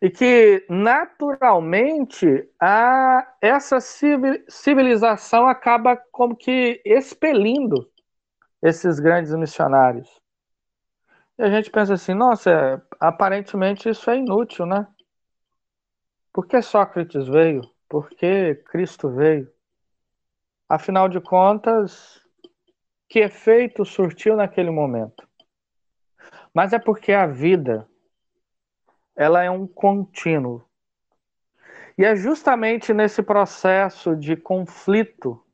e 0.00 0.08
que 0.08 0.64
naturalmente 0.68 2.48
a, 2.60 3.34
essa 3.42 3.78
civilização 3.80 5.48
acaba 5.48 5.96
como 6.12 6.36
que 6.36 6.80
expelindo 6.84 7.90
esses 8.62 9.00
grandes 9.00 9.34
missionários. 9.34 10.08
E 11.36 11.42
a 11.42 11.50
gente 11.50 11.70
pensa 11.70 11.94
assim, 11.94 12.14
nossa, 12.14 12.82
aparentemente 12.98 13.88
isso 13.88 14.10
é 14.10 14.16
inútil, 14.16 14.66
né? 14.66 14.86
Por 16.32 16.46
que 16.46 16.60
Sócrates 16.62 17.26
veio? 17.26 17.62
Por 17.88 18.10
que 18.10 18.54
Cristo 18.66 19.10
veio? 19.10 19.50
Afinal 20.68 21.08
de 21.08 21.20
contas, 21.20 22.20
que 23.08 23.20
efeito 23.20 23.84
surtiu 23.84 24.36
naquele 24.36 24.70
momento? 24.70 25.26
Mas 26.52 26.72
é 26.72 26.78
porque 26.78 27.12
a 27.12 27.26
vida 27.26 27.88
ela 29.16 29.42
é 29.42 29.50
um 29.50 29.66
contínuo. 29.66 30.64
E 31.96 32.04
é 32.04 32.14
justamente 32.14 32.94
nesse 32.94 33.22
processo 33.22 34.14
de 34.14 34.36
conflito 34.36 35.44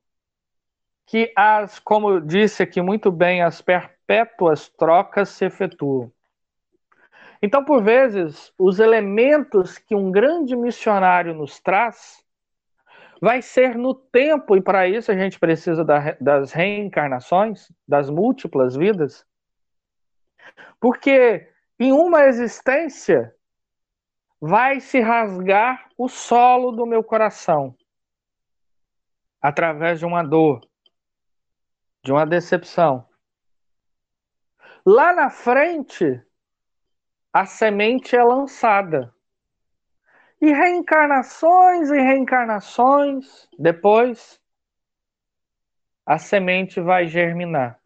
que 1.06 1.32
as, 1.36 1.78
como 1.78 2.20
disse 2.20 2.62
aqui 2.62 2.82
muito 2.82 3.10
bem, 3.10 3.42
as 3.42 3.62
perpétuas 3.62 4.68
trocas 4.68 5.30
se 5.30 5.46
efetuam. 5.46 6.12
Então, 7.44 7.62
por 7.62 7.82
vezes, 7.82 8.50
os 8.58 8.80
elementos 8.80 9.76
que 9.76 9.94
um 9.94 10.10
grande 10.10 10.56
missionário 10.56 11.34
nos 11.34 11.60
traz 11.60 12.24
vai 13.20 13.42
ser 13.42 13.76
no 13.76 13.94
tempo, 13.94 14.56
e 14.56 14.62
para 14.62 14.88
isso 14.88 15.12
a 15.12 15.14
gente 15.14 15.38
precisa 15.38 15.84
das 16.18 16.52
reencarnações, 16.52 17.70
das 17.86 18.08
múltiplas 18.08 18.74
vidas, 18.74 19.26
porque 20.80 21.46
em 21.78 21.92
uma 21.92 22.24
existência 22.24 23.36
vai 24.40 24.80
se 24.80 25.00
rasgar 25.00 25.90
o 25.98 26.08
solo 26.08 26.72
do 26.72 26.86
meu 26.86 27.04
coração 27.04 27.76
através 29.38 29.98
de 29.98 30.06
uma 30.06 30.22
dor, 30.22 30.66
de 32.02 32.10
uma 32.10 32.24
decepção. 32.24 33.06
Lá 34.86 35.12
na 35.12 35.28
frente, 35.28 36.24
a 37.34 37.44
semente 37.44 38.14
é 38.14 38.22
lançada. 38.22 39.12
E 40.40 40.52
reencarnações 40.52 41.90
e 41.90 42.00
reencarnações, 42.00 43.48
depois, 43.58 44.40
a 46.06 46.16
semente 46.16 46.80
vai 46.80 47.08
germinar. 47.08 47.80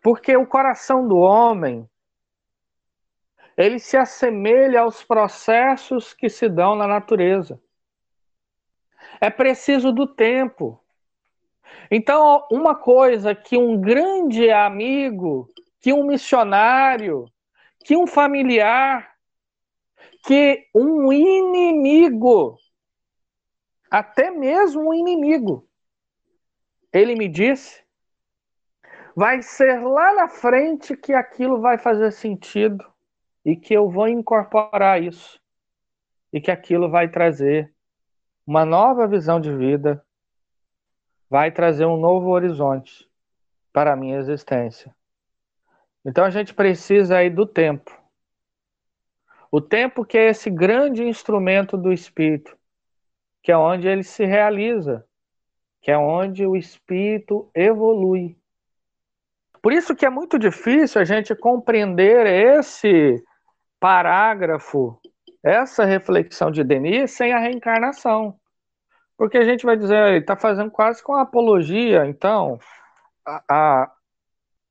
Porque 0.00 0.36
o 0.36 0.46
coração 0.46 1.08
do 1.08 1.16
homem, 1.16 1.88
ele 3.56 3.80
se 3.80 3.96
assemelha 3.96 4.82
aos 4.82 5.02
processos 5.02 6.14
que 6.14 6.28
se 6.28 6.48
dão 6.48 6.76
na 6.76 6.86
natureza. 6.86 7.60
É 9.20 9.30
preciso 9.30 9.90
do 9.90 10.06
tempo. 10.06 10.80
Então, 11.90 12.46
uma 12.52 12.76
coisa 12.76 13.34
que 13.34 13.56
um 13.56 13.80
grande 13.80 14.48
amigo, 14.48 15.48
que 15.80 15.92
um 15.92 16.04
missionário, 16.04 17.26
que 17.84 17.96
um 17.96 18.06
familiar, 18.06 19.16
que 20.24 20.68
um 20.74 21.12
inimigo, 21.12 22.56
até 23.90 24.30
mesmo 24.30 24.88
um 24.88 24.94
inimigo, 24.94 25.68
ele 26.92 27.14
me 27.14 27.28
disse, 27.28 27.82
vai 29.14 29.42
ser 29.42 29.80
lá 29.80 30.14
na 30.14 30.28
frente 30.28 30.96
que 30.96 31.12
aquilo 31.12 31.60
vai 31.60 31.78
fazer 31.78 32.12
sentido 32.12 32.84
e 33.44 33.56
que 33.56 33.74
eu 33.74 33.88
vou 33.88 34.08
incorporar 34.08 35.02
isso 35.02 35.40
e 36.32 36.40
que 36.40 36.50
aquilo 36.50 36.90
vai 36.90 37.08
trazer 37.08 37.72
uma 38.46 38.64
nova 38.64 39.06
visão 39.06 39.40
de 39.40 39.54
vida, 39.54 40.04
vai 41.28 41.50
trazer 41.50 41.86
um 41.86 41.96
novo 41.96 42.28
horizonte 42.30 43.08
para 43.72 43.92
a 43.92 43.96
minha 43.96 44.18
existência. 44.18 44.94
Então 46.04 46.24
a 46.24 46.30
gente 46.30 46.54
precisa 46.54 47.18
aí 47.18 47.28
do 47.28 47.46
tempo. 47.46 47.90
O 49.52 49.60
tempo 49.60 50.04
que 50.04 50.16
é 50.16 50.28
esse 50.28 50.48
grande 50.48 51.02
instrumento 51.04 51.76
do 51.76 51.92
espírito, 51.92 52.56
que 53.42 53.50
é 53.50 53.56
onde 53.56 53.88
ele 53.88 54.02
se 54.02 54.24
realiza, 54.24 55.04
que 55.82 55.90
é 55.90 55.98
onde 55.98 56.46
o 56.46 56.56
espírito 56.56 57.50
evolui. 57.54 58.36
Por 59.62 59.72
isso 59.72 59.94
que 59.94 60.06
é 60.06 60.10
muito 60.10 60.38
difícil 60.38 61.00
a 61.00 61.04
gente 61.04 61.34
compreender 61.34 62.26
esse 62.26 63.22
parágrafo, 63.78 64.98
essa 65.42 65.84
reflexão 65.84 66.50
de 66.50 66.62
Denis 66.62 67.10
sem 67.10 67.32
a 67.32 67.38
reencarnação. 67.38 68.38
Porque 69.16 69.36
a 69.36 69.44
gente 69.44 69.66
vai 69.66 69.76
dizer, 69.76 70.20
está 70.20 70.36
fazendo 70.36 70.70
quase 70.70 71.02
com 71.02 71.14
apologia, 71.14 72.06
então, 72.06 72.58
a, 73.26 73.42
a, 73.50 73.92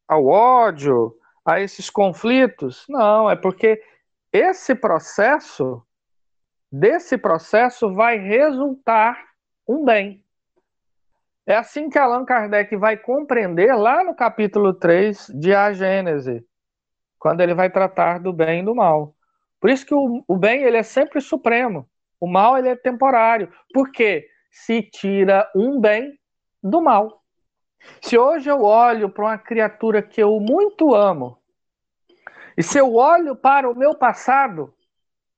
ao 0.07 0.25
ódio, 0.25 1.18
a 1.45 1.59
esses 1.59 1.89
conflitos. 1.89 2.85
Não, 2.89 3.29
é 3.29 3.35
porque 3.35 3.81
esse 4.31 4.75
processo, 4.75 5.81
desse 6.71 7.17
processo 7.17 7.93
vai 7.93 8.17
resultar 8.17 9.23
um 9.67 9.83
bem. 9.83 10.23
É 11.45 11.55
assim 11.55 11.89
que 11.89 11.97
Allan 11.97 12.25
Kardec 12.25 12.75
vai 12.75 12.95
compreender 12.95 13.73
lá 13.75 14.03
no 14.03 14.13
capítulo 14.13 14.73
3 14.73 15.31
de 15.33 15.53
A 15.53 15.73
Gênese, 15.73 16.45
quando 17.17 17.41
ele 17.41 17.55
vai 17.55 17.69
tratar 17.69 18.19
do 18.19 18.31
bem 18.31 18.61
e 18.61 18.65
do 18.65 18.75
mal. 18.75 19.15
Por 19.59 19.69
isso 19.69 19.85
que 19.85 19.93
o, 19.93 20.23
o 20.27 20.37
bem 20.37 20.63
ele 20.63 20.77
é 20.77 20.83
sempre 20.83 21.19
supremo, 21.19 21.89
o 22.19 22.27
mal 22.27 22.57
ele 22.57 22.69
é 22.69 22.75
temporário. 22.75 23.51
Porque 23.73 24.27
se 24.51 24.81
tira 24.81 25.49
um 25.55 25.79
bem 25.79 26.17
do 26.61 26.81
mal. 26.81 27.18
Se 28.01 28.17
hoje 28.17 28.49
eu 28.49 28.63
olho 28.63 29.09
para 29.09 29.25
uma 29.25 29.37
criatura 29.37 30.01
que 30.01 30.21
eu 30.21 30.39
muito 30.39 30.93
amo, 30.93 31.37
e 32.57 32.63
se 32.63 32.77
eu 32.77 32.95
olho 32.95 33.35
para 33.35 33.69
o 33.69 33.75
meu 33.75 33.95
passado, 33.95 34.73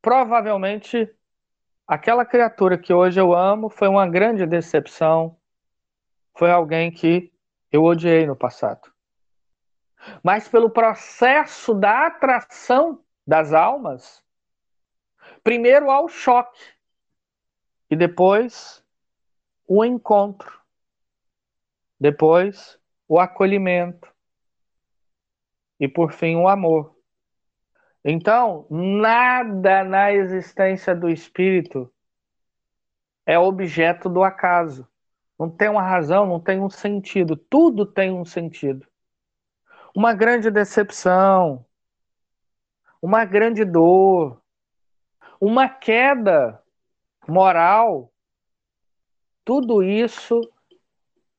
provavelmente 0.01 1.13
aquela 1.88 2.25
criatura 2.25 2.77
que 2.77 2.93
hoje 2.93 3.19
eu 3.19 3.34
amo 3.34 3.69
foi 3.69 3.88
uma 3.88 4.08
grande 4.08 4.45
decepção, 4.45 5.38
foi 6.34 6.49
alguém 6.49 6.91
que 6.91 7.32
eu 7.71 7.84
odiei 7.84 8.25
no 8.25 8.36
passado. 8.36 8.91
Mas 10.23 10.47
pelo 10.47 10.69
processo 10.69 11.73
da 11.73 12.08
atração 12.08 13.04
das 13.25 13.54
almas, 13.54 14.23
primeiro 15.43 15.91
há 15.91 16.01
o 16.01 16.08
choque 16.08 16.62
e 17.89 17.95
depois 17.95 18.84
o 19.67 19.86
encontro, 19.86 20.61
depois 22.02 22.80
o 23.08 23.20
acolhimento 23.20 24.12
e 25.80 25.88
por 25.88 26.12
fim 26.12 26.36
o 26.36 26.48
amor. 26.48 26.98
Então, 28.04 28.66
nada 28.72 29.84
na 29.84 30.12
existência 30.12 30.96
do 30.96 31.08
espírito 31.08 31.94
é 33.24 33.38
objeto 33.38 34.10
do 34.10 34.24
acaso. 34.24 34.88
Não 35.38 35.48
tem 35.48 35.70
uma 35.70 35.84
razão, 35.84 36.26
não 36.26 36.40
tem 36.40 36.60
um 36.60 36.72
sentido. 36.72 37.36
Tudo 37.36 37.86
tem 37.86 38.12
um 38.12 38.26
sentido. 38.26 38.88
Uma 39.96 40.12
grande 40.16 40.50
decepção, 40.50 41.64
uma 43.00 43.26
grande 43.26 43.64
dor, 43.64 44.42
uma 45.40 45.70
queda 45.70 46.60
moral, 47.28 48.12
tudo 49.46 49.84
isso 49.84 50.42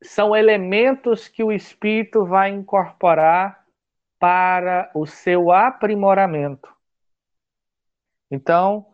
são 0.02 0.34
elementos 0.34 1.28
que 1.28 1.42
o 1.42 1.52
espírito 1.52 2.24
vai 2.24 2.50
incorporar 2.50 3.64
para 4.18 4.90
o 4.94 5.06
seu 5.06 5.50
aprimoramento. 5.50 6.72
Então, 8.30 8.86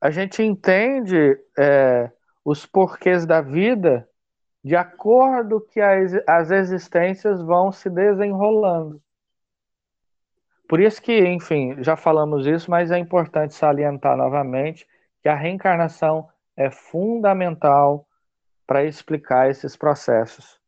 a 0.00 0.10
gente 0.10 0.42
entende 0.42 1.38
é, 1.58 2.10
os 2.44 2.66
porquês 2.66 3.26
da 3.26 3.40
vida 3.40 4.08
de 4.62 4.76
acordo 4.76 5.60
que 5.60 5.80
as, 5.80 6.12
as 6.26 6.50
existências 6.50 7.40
vão 7.42 7.72
se 7.72 7.88
desenrolando. 7.88 9.02
Por 10.68 10.80
isso 10.80 11.02
que, 11.02 11.26
enfim, 11.26 11.82
já 11.82 11.96
falamos 11.96 12.46
isso, 12.46 12.70
mas 12.70 12.90
é 12.90 12.98
importante 12.98 13.54
salientar 13.54 14.16
novamente 14.16 14.86
que 15.22 15.28
a 15.28 15.34
reencarnação 15.34 16.28
é 16.56 16.70
fundamental 16.70 18.06
para 18.70 18.84
explicar 18.84 19.50
esses 19.50 19.74
processos. 19.74 20.60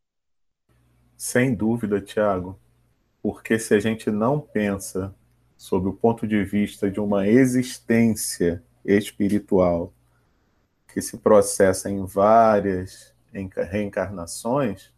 Sem 1.16 1.54
dúvida, 1.54 2.00
Tiago, 2.00 2.58
porque 3.22 3.60
se 3.60 3.74
a 3.74 3.78
gente 3.78 4.10
não 4.10 4.40
pensa 4.40 5.14
sob 5.56 5.86
o 5.86 5.92
ponto 5.92 6.26
de 6.26 6.42
vista 6.42 6.90
de 6.90 6.98
uma 6.98 7.28
existência 7.28 8.60
espiritual 8.84 9.94
que 10.92 11.00
se 11.00 11.16
processa 11.16 11.88
em 11.88 12.04
várias 12.04 13.14
reencarnações, 13.70 14.92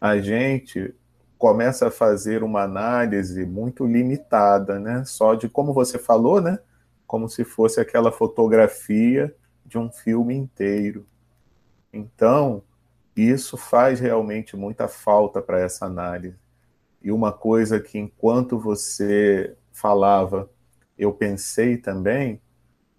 a 0.00 0.18
gente 0.18 0.94
começa 1.36 1.88
a 1.88 1.90
fazer 1.90 2.44
uma 2.44 2.62
análise 2.62 3.44
muito 3.44 3.84
limitada, 3.84 4.78
né? 4.78 5.02
Só 5.04 5.34
de 5.34 5.48
como 5.48 5.72
você 5.74 5.98
falou, 5.98 6.40
né? 6.40 6.60
Como 7.04 7.28
se 7.28 7.42
fosse 7.42 7.80
aquela 7.80 8.12
fotografia 8.12 9.34
de 9.66 9.76
um 9.76 9.90
filme 9.90 10.36
inteiro. 10.36 11.04
Então, 11.98 12.62
isso 13.16 13.56
faz 13.56 13.98
realmente 13.98 14.56
muita 14.56 14.86
falta 14.86 15.42
para 15.42 15.58
essa 15.60 15.86
análise. 15.86 16.36
E 17.02 17.10
uma 17.10 17.32
coisa 17.32 17.80
que, 17.80 17.98
enquanto 17.98 18.58
você 18.58 19.56
falava, 19.72 20.48
eu 20.96 21.12
pensei 21.12 21.76
também, 21.76 22.40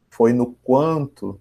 foi 0.09 0.33
no 0.33 0.53
quanto 0.63 1.39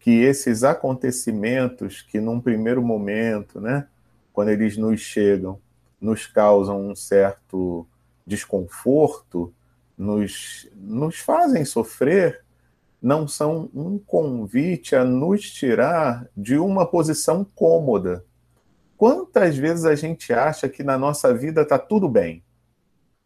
que 0.00 0.10
esses 0.10 0.64
acontecimentos 0.64 2.02
que 2.02 2.20
num 2.20 2.40
primeiro 2.40 2.82
momento, 2.82 3.60
né, 3.60 3.86
quando 4.32 4.48
eles 4.48 4.76
nos 4.76 5.00
chegam, 5.00 5.60
nos 6.00 6.26
causam 6.26 6.88
um 6.88 6.94
certo 6.94 7.86
desconforto, 8.26 9.52
nos, 9.96 10.68
nos 10.74 11.18
fazem 11.18 11.64
sofrer, 11.64 12.44
não 13.00 13.28
são 13.28 13.70
um 13.74 13.98
convite 13.98 14.96
a 14.96 15.04
nos 15.04 15.50
tirar 15.50 16.28
de 16.36 16.58
uma 16.58 16.86
posição 16.86 17.44
cômoda. 17.54 18.24
Quantas 18.96 19.56
vezes 19.56 19.84
a 19.84 19.94
gente 19.94 20.32
acha 20.32 20.68
que 20.68 20.82
na 20.82 20.98
nossa 20.98 21.32
vida 21.32 21.62
está 21.62 21.78
tudo 21.78 22.08
bem? 22.08 22.42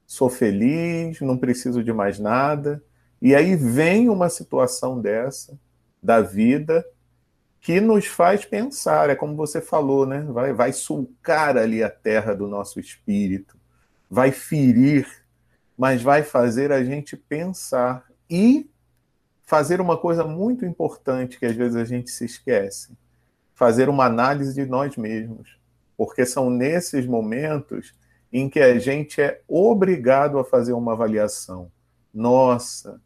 Sou 0.06 0.28
feliz, 0.28 1.20
não 1.20 1.38
preciso 1.38 1.82
de 1.82 1.92
mais 1.92 2.18
nada. 2.18 2.82
E 3.20 3.34
aí 3.34 3.56
vem 3.56 4.10
uma 4.10 4.28
situação 4.28 5.00
dessa 5.00 5.58
da 6.02 6.20
vida 6.20 6.84
que 7.60 7.80
nos 7.80 8.06
faz 8.06 8.44
pensar, 8.44 9.08
é 9.08 9.14
como 9.14 9.36
você 9.36 9.60
falou, 9.60 10.04
né? 10.04 10.22
Vai, 10.22 10.52
vai 10.52 10.72
sulcar 10.72 11.56
ali 11.56 11.80
a 11.80 11.88
terra 11.88 12.34
do 12.34 12.48
nosso 12.48 12.80
espírito, 12.80 13.56
vai 14.10 14.32
ferir, 14.32 15.06
mas 15.78 16.02
vai 16.02 16.24
fazer 16.24 16.72
a 16.72 16.82
gente 16.82 17.16
pensar 17.16 18.04
e 18.28 18.68
fazer 19.52 19.82
uma 19.82 19.98
coisa 19.98 20.24
muito 20.24 20.64
importante 20.64 21.38
que 21.38 21.44
às 21.44 21.54
vezes 21.54 21.76
a 21.76 21.84
gente 21.84 22.10
se 22.10 22.24
esquece: 22.24 22.96
fazer 23.54 23.86
uma 23.90 24.06
análise 24.06 24.54
de 24.54 24.64
nós 24.64 24.96
mesmos. 24.96 25.58
Porque 25.94 26.24
são 26.24 26.48
nesses 26.48 27.04
momentos 27.04 27.92
em 28.32 28.48
que 28.48 28.58
a 28.58 28.78
gente 28.78 29.20
é 29.20 29.42
obrigado 29.46 30.38
a 30.38 30.44
fazer 30.44 30.72
uma 30.72 30.92
avaliação. 30.92 31.70
Nossa, 32.14 32.98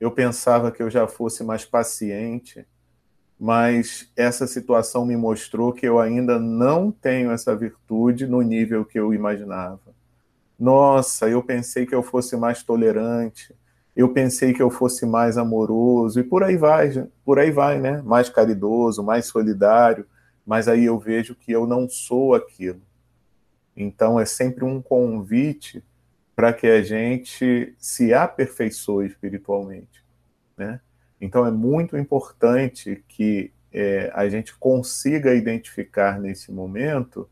eu 0.00 0.10
pensava 0.10 0.72
que 0.72 0.82
eu 0.82 0.88
já 0.88 1.06
fosse 1.06 1.44
mais 1.44 1.66
paciente, 1.66 2.66
mas 3.38 4.10
essa 4.16 4.46
situação 4.46 5.04
me 5.04 5.18
mostrou 5.18 5.74
que 5.74 5.84
eu 5.84 5.98
ainda 5.98 6.38
não 6.38 6.90
tenho 6.90 7.30
essa 7.30 7.54
virtude 7.54 8.26
no 8.26 8.40
nível 8.40 8.86
que 8.86 8.98
eu 8.98 9.12
imaginava. 9.12 9.94
Nossa, 10.58 11.28
eu 11.28 11.42
pensei 11.42 11.84
que 11.84 11.94
eu 11.94 12.02
fosse 12.02 12.38
mais 12.38 12.62
tolerante, 12.62 13.54
eu 13.94 14.12
pensei 14.12 14.52
que 14.52 14.62
eu 14.62 14.70
fosse 14.70 15.04
mais 15.04 15.36
amoroso, 15.36 16.20
e 16.20 16.22
por 16.22 16.44
aí 16.44 16.56
vai, 16.56 17.08
por 17.24 17.38
aí 17.38 17.50
vai, 17.50 17.80
né? 17.80 18.00
Mais 18.02 18.28
caridoso, 18.28 19.02
mais 19.02 19.26
solidário, 19.26 20.06
mas 20.46 20.68
aí 20.68 20.84
eu 20.84 20.98
vejo 20.98 21.34
que 21.34 21.52
eu 21.52 21.66
não 21.66 21.88
sou 21.88 22.34
aquilo. 22.34 22.80
Então 23.76 24.18
é 24.18 24.24
sempre 24.24 24.64
um 24.64 24.80
convite 24.80 25.84
para 26.34 26.52
que 26.52 26.66
a 26.66 26.82
gente 26.82 27.74
se 27.78 28.14
aperfeiçoe 28.14 29.06
espiritualmente. 29.06 30.04
Né? 30.56 30.80
Então 31.20 31.44
é 31.44 31.50
muito 31.50 31.96
importante 31.96 33.04
que 33.08 33.52
é, 33.72 34.10
a 34.14 34.28
gente 34.28 34.56
consiga 34.56 35.34
identificar 35.34 36.18
nesse 36.20 36.50
momento 36.50 37.28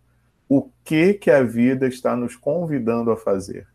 o 0.48 0.68
que 0.84 1.14
que 1.14 1.30
a 1.30 1.42
vida 1.42 1.86
está 1.86 2.14
nos 2.14 2.36
convidando 2.36 3.10
a 3.10 3.16
fazer. 3.16 3.66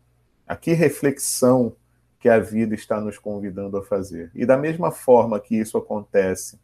A 0.46 0.54
que 0.54 0.72
reflexão 0.72 1.74
que 2.22 2.28
a 2.28 2.38
vida 2.38 2.72
está 2.72 3.00
nos 3.00 3.18
convidando 3.18 3.76
a 3.76 3.82
fazer. 3.82 4.30
E 4.32 4.46
da 4.46 4.56
mesma 4.56 4.92
forma 4.92 5.40
que 5.40 5.56
isso 5.56 5.76
acontece 5.76 6.56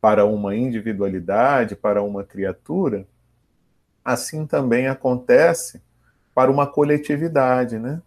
para 0.00 0.24
uma 0.24 0.56
individualidade, 0.56 1.76
para 1.76 2.02
uma 2.02 2.24
criatura, 2.24 3.06
assim 4.02 4.46
também 4.46 4.88
acontece 4.88 5.82
para 6.34 6.50
uma 6.50 6.66
coletividade, 6.66 7.78
né? 7.78 8.00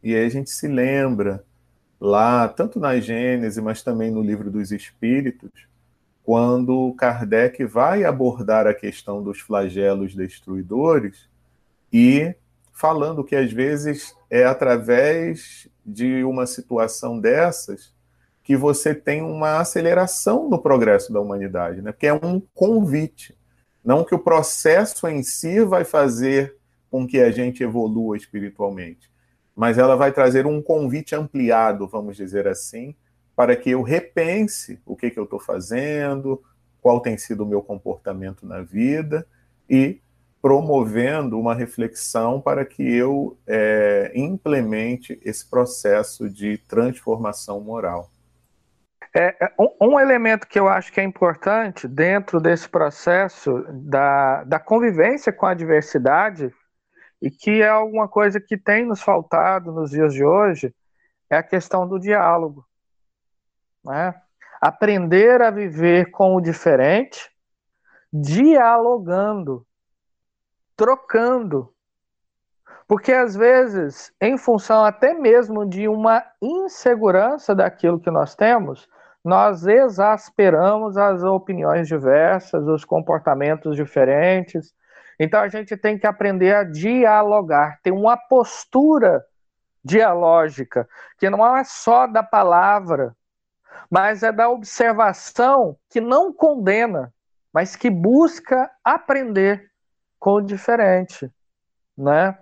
E 0.00 0.14
aí 0.14 0.24
a 0.24 0.28
gente 0.28 0.50
se 0.50 0.68
lembra 0.68 1.44
lá, 2.00 2.46
tanto 2.46 2.78
na 2.78 3.00
Gênese, 3.00 3.60
mas 3.60 3.82
também 3.82 4.12
no 4.12 4.22
Livro 4.22 4.48
dos 4.48 4.70
Espíritos, 4.70 5.50
quando 6.22 6.94
Kardec 6.94 7.64
vai 7.64 8.04
abordar 8.04 8.68
a 8.68 8.74
questão 8.74 9.20
dos 9.20 9.40
flagelos 9.40 10.14
destruidores 10.14 11.28
e 11.92 12.32
falando 12.72 13.24
que 13.24 13.34
às 13.34 13.52
vezes 13.52 14.16
é 14.30 14.44
através 14.44 15.68
de 15.84 16.24
uma 16.24 16.46
situação 16.46 17.18
dessas 17.18 17.92
que 18.42 18.56
você 18.56 18.94
tem 18.94 19.22
uma 19.22 19.60
aceleração 19.60 20.48
no 20.48 20.58
progresso 20.58 21.12
da 21.12 21.20
humanidade, 21.20 21.80
né? 21.80 21.92
Porque 21.92 22.06
é 22.06 22.14
um 22.14 22.40
convite, 22.54 23.38
não 23.84 24.04
que 24.04 24.14
o 24.14 24.18
processo 24.18 25.06
em 25.08 25.22
si 25.22 25.60
vai 25.64 25.84
fazer 25.84 26.56
com 26.90 27.06
que 27.06 27.20
a 27.20 27.30
gente 27.30 27.62
evolua 27.62 28.16
espiritualmente, 28.16 29.10
mas 29.54 29.78
ela 29.78 29.96
vai 29.96 30.12
trazer 30.12 30.46
um 30.46 30.60
convite 30.60 31.14
ampliado, 31.14 31.86
vamos 31.86 32.16
dizer 32.16 32.48
assim, 32.48 32.94
para 33.34 33.56
que 33.56 33.70
eu 33.70 33.82
repense 33.82 34.80
o 34.84 34.96
que, 34.96 35.10
que 35.10 35.18
eu 35.18 35.24
estou 35.24 35.38
fazendo, 35.38 36.42
qual 36.80 37.00
tem 37.00 37.16
sido 37.16 37.44
o 37.44 37.46
meu 37.46 37.62
comportamento 37.62 38.44
na 38.44 38.60
vida, 38.60 39.26
e 39.70 40.01
promovendo 40.42 41.38
uma 41.38 41.54
reflexão 41.54 42.40
para 42.40 42.66
que 42.66 42.82
eu 42.82 43.38
é, 43.46 44.10
implemente 44.12 45.20
esse 45.24 45.48
processo 45.48 46.28
de 46.28 46.58
transformação 46.58 47.60
moral. 47.60 48.10
É, 49.14 49.36
é, 49.44 49.52
um, 49.56 49.92
um, 49.92 50.00
elemento 50.00 50.48
que 50.48 50.58
eu 50.58 50.68
acho 50.68 50.92
que 50.92 51.00
é 51.00 51.04
importante 51.04 51.86
dentro 51.86 52.40
desse 52.40 52.68
processo 52.68 53.64
da, 53.70 54.42
da 54.42 54.58
convivência 54.58 55.32
com 55.32 55.46
a 55.46 55.54
diversidade, 55.54 56.52
e 57.20 57.30
que 57.30 57.62
é 57.62 57.68
alguma 57.68 58.08
coisa 58.08 58.40
que 58.40 58.56
tem 58.56 58.84
nos 58.84 59.00
faltado 59.00 59.70
nos 59.70 59.90
dias 59.90 60.12
de 60.12 60.24
hoje, 60.24 60.74
é 61.30 61.36
a 61.36 61.42
questão 61.42 61.86
do 61.86 62.00
diálogo. 62.00 62.66
Né? 63.84 64.12
Aprender 64.60 65.40
a 65.40 65.50
viver 65.50 66.10
com 66.10 66.34
o 66.34 66.40
diferente, 66.40 67.30
dialogando 68.12 69.64
trocando. 70.76 71.72
Porque 72.86 73.12
às 73.12 73.34
vezes, 73.34 74.12
em 74.20 74.36
função 74.36 74.84
até 74.84 75.14
mesmo 75.14 75.64
de 75.64 75.88
uma 75.88 76.22
insegurança 76.40 77.54
daquilo 77.54 78.00
que 78.00 78.10
nós 78.10 78.34
temos, 78.34 78.88
nós 79.24 79.66
exasperamos 79.66 80.96
as 80.96 81.22
opiniões 81.22 81.86
diversas, 81.86 82.66
os 82.66 82.84
comportamentos 82.84 83.76
diferentes. 83.76 84.74
Então 85.18 85.40
a 85.40 85.48
gente 85.48 85.76
tem 85.76 85.96
que 85.96 86.06
aprender 86.06 86.54
a 86.54 86.64
dialogar, 86.64 87.78
ter 87.82 87.92
uma 87.92 88.16
postura 88.16 89.24
dialógica, 89.84 90.88
que 91.18 91.30
não 91.30 91.56
é 91.56 91.64
só 91.64 92.06
da 92.06 92.22
palavra, 92.22 93.16
mas 93.90 94.22
é 94.22 94.32
da 94.32 94.48
observação 94.48 95.76
que 95.88 96.00
não 96.00 96.32
condena, 96.32 97.12
mas 97.52 97.76
que 97.76 97.90
busca 97.90 98.70
aprender 98.84 99.71
com 100.22 100.34
o 100.34 100.40
diferente, 100.40 101.28
né? 101.98 102.38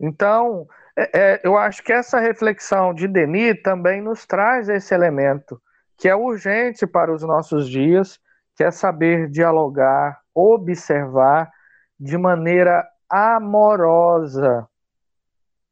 Então, 0.00 0.66
é, 0.96 1.10
é, 1.12 1.40
eu 1.44 1.54
acho 1.58 1.82
que 1.82 1.92
essa 1.92 2.18
reflexão 2.18 2.94
de 2.94 3.06
Denis 3.06 3.60
também 3.62 4.00
nos 4.00 4.24
traz 4.24 4.70
esse 4.70 4.94
elemento 4.94 5.60
que 5.98 6.08
é 6.08 6.16
urgente 6.16 6.86
para 6.86 7.12
os 7.12 7.22
nossos 7.22 7.68
dias, 7.68 8.18
que 8.56 8.64
é 8.64 8.70
saber 8.70 9.28
dialogar, 9.28 10.18
observar 10.34 11.52
de 11.98 12.16
maneira 12.16 12.88
amorosa, 13.06 14.66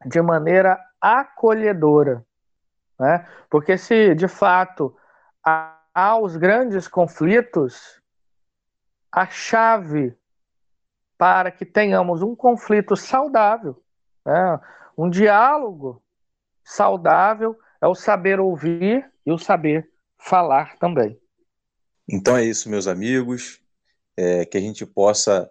de 0.04 0.20
maneira 0.20 0.78
acolhedora, 1.00 2.22
né? 3.00 3.26
Porque 3.48 3.78
se 3.78 4.14
de 4.14 4.28
fato 4.28 4.94
há 5.42 6.18
os 6.20 6.36
grandes 6.36 6.86
conflitos, 6.86 8.02
a 9.10 9.24
chave 9.24 10.14
para 11.18 11.50
que 11.50 11.66
tenhamos 11.66 12.22
um 12.22 12.34
conflito 12.34 12.96
saudável, 12.96 13.82
né? 14.24 14.60
um 14.96 15.10
diálogo 15.10 16.00
saudável 16.64 17.58
é 17.82 17.86
o 17.88 17.94
saber 17.94 18.38
ouvir 18.38 19.04
e 19.26 19.32
o 19.32 19.38
saber 19.38 19.90
falar 20.16 20.78
também. 20.78 21.18
Então 22.08 22.36
é 22.36 22.44
isso, 22.44 22.70
meus 22.70 22.86
amigos, 22.86 23.60
é, 24.16 24.44
que 24.44 24.56
a 24.56 24.60
gente 24.60 24.86
possa 24.86 25.50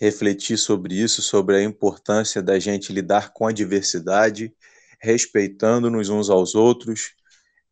refletir 0.00 0.58
sobre 0.58 0.94
isso, 0.94 1.22
sobre 1.22 1.56
a 1.56 1.62
importância 1.62 2.42
da 2.42 2.58
gente 2.58 2.92
lidar 2.92 3.32
com 3.32 3.46
a 3.46 3.52
diversidade, 3.52 4.52
respeitando-nos 5.00 6.08
uns 6.08 6.28
aos 6.28 6.54
outros, 6.54 7.14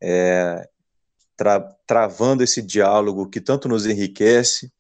é, 0.01 0.69
tra 1.37 1.61
travando 1.87 2.43
esse 2.43 2.63
diálogo 2.63 3.29
que 3.29 3.41
tanto 3.41 3.69
nos 3.69 3.87
enriquece 3.87 4.73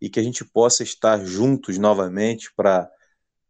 e 0.00 0.08
que 0.08 0.20
a 0.20 0.22
gente 0.22 0.44
possa 0.44 0.82
estar 0.82 1.24
juntos 1.24 1.78
novamente 1.78 2.52
para, 2.54 2.90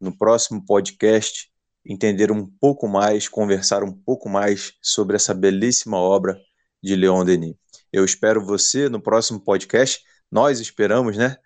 no 0.01 0.17
próximo 0.17 0.65
podcast, 0.65 1.51
entender 1.85 2.31
um 2.33 2.47
pouco 2.47 2.89
mais, 2.89 3.29
conversar 3.29 3.83
um 3.83 3.93
pouco 3.93 4.29
mais 4.29 4.75
sobre 4.83 5.17
essa 5.17 5.35
belíssima 5.35 5.99
obra 5.99 6.39
de 6.83 6.95
Leon 6.97 7.25
Denis. 7.25 7.55
Eu 7.93 8.05
espero 8.05 8.45
você 8.45 8.89
no 8.89 9.01
próximo 9.01 9.41
podcast, 9.41 10.01
nós 10.31 10.61
esperamos, 10.61 11.17
né? 11.17 11.37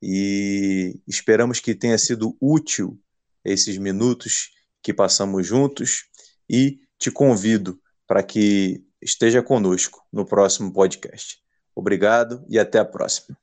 E 0.00 1.00
esperamos 1.06 1.60
que 1.60 1.74
tenha 1.74 1.98
sido 1.98 2.36
útil 2.40 2.98
esses 3.44 3.76
minutos 3.78 4.50
que 4.82 4.94
passamos 4.94 5.46
juntos 5.46 6.04
e 6.48 6.80
te 6.98 7.10
convido 7.10 7.80
para 8.06 8.22
que 8.22 8.84
esteja 9.00 9.42
conosco 9.42 10.04
no 10.12 10.24
próximo 10.24 10.72
podcast. 10.72 11.38
Obrigado 11.74 12.44
e 12.48 12.58
até 12.58 12.78
a 12.78 12.84
próxima. 12.84 13.38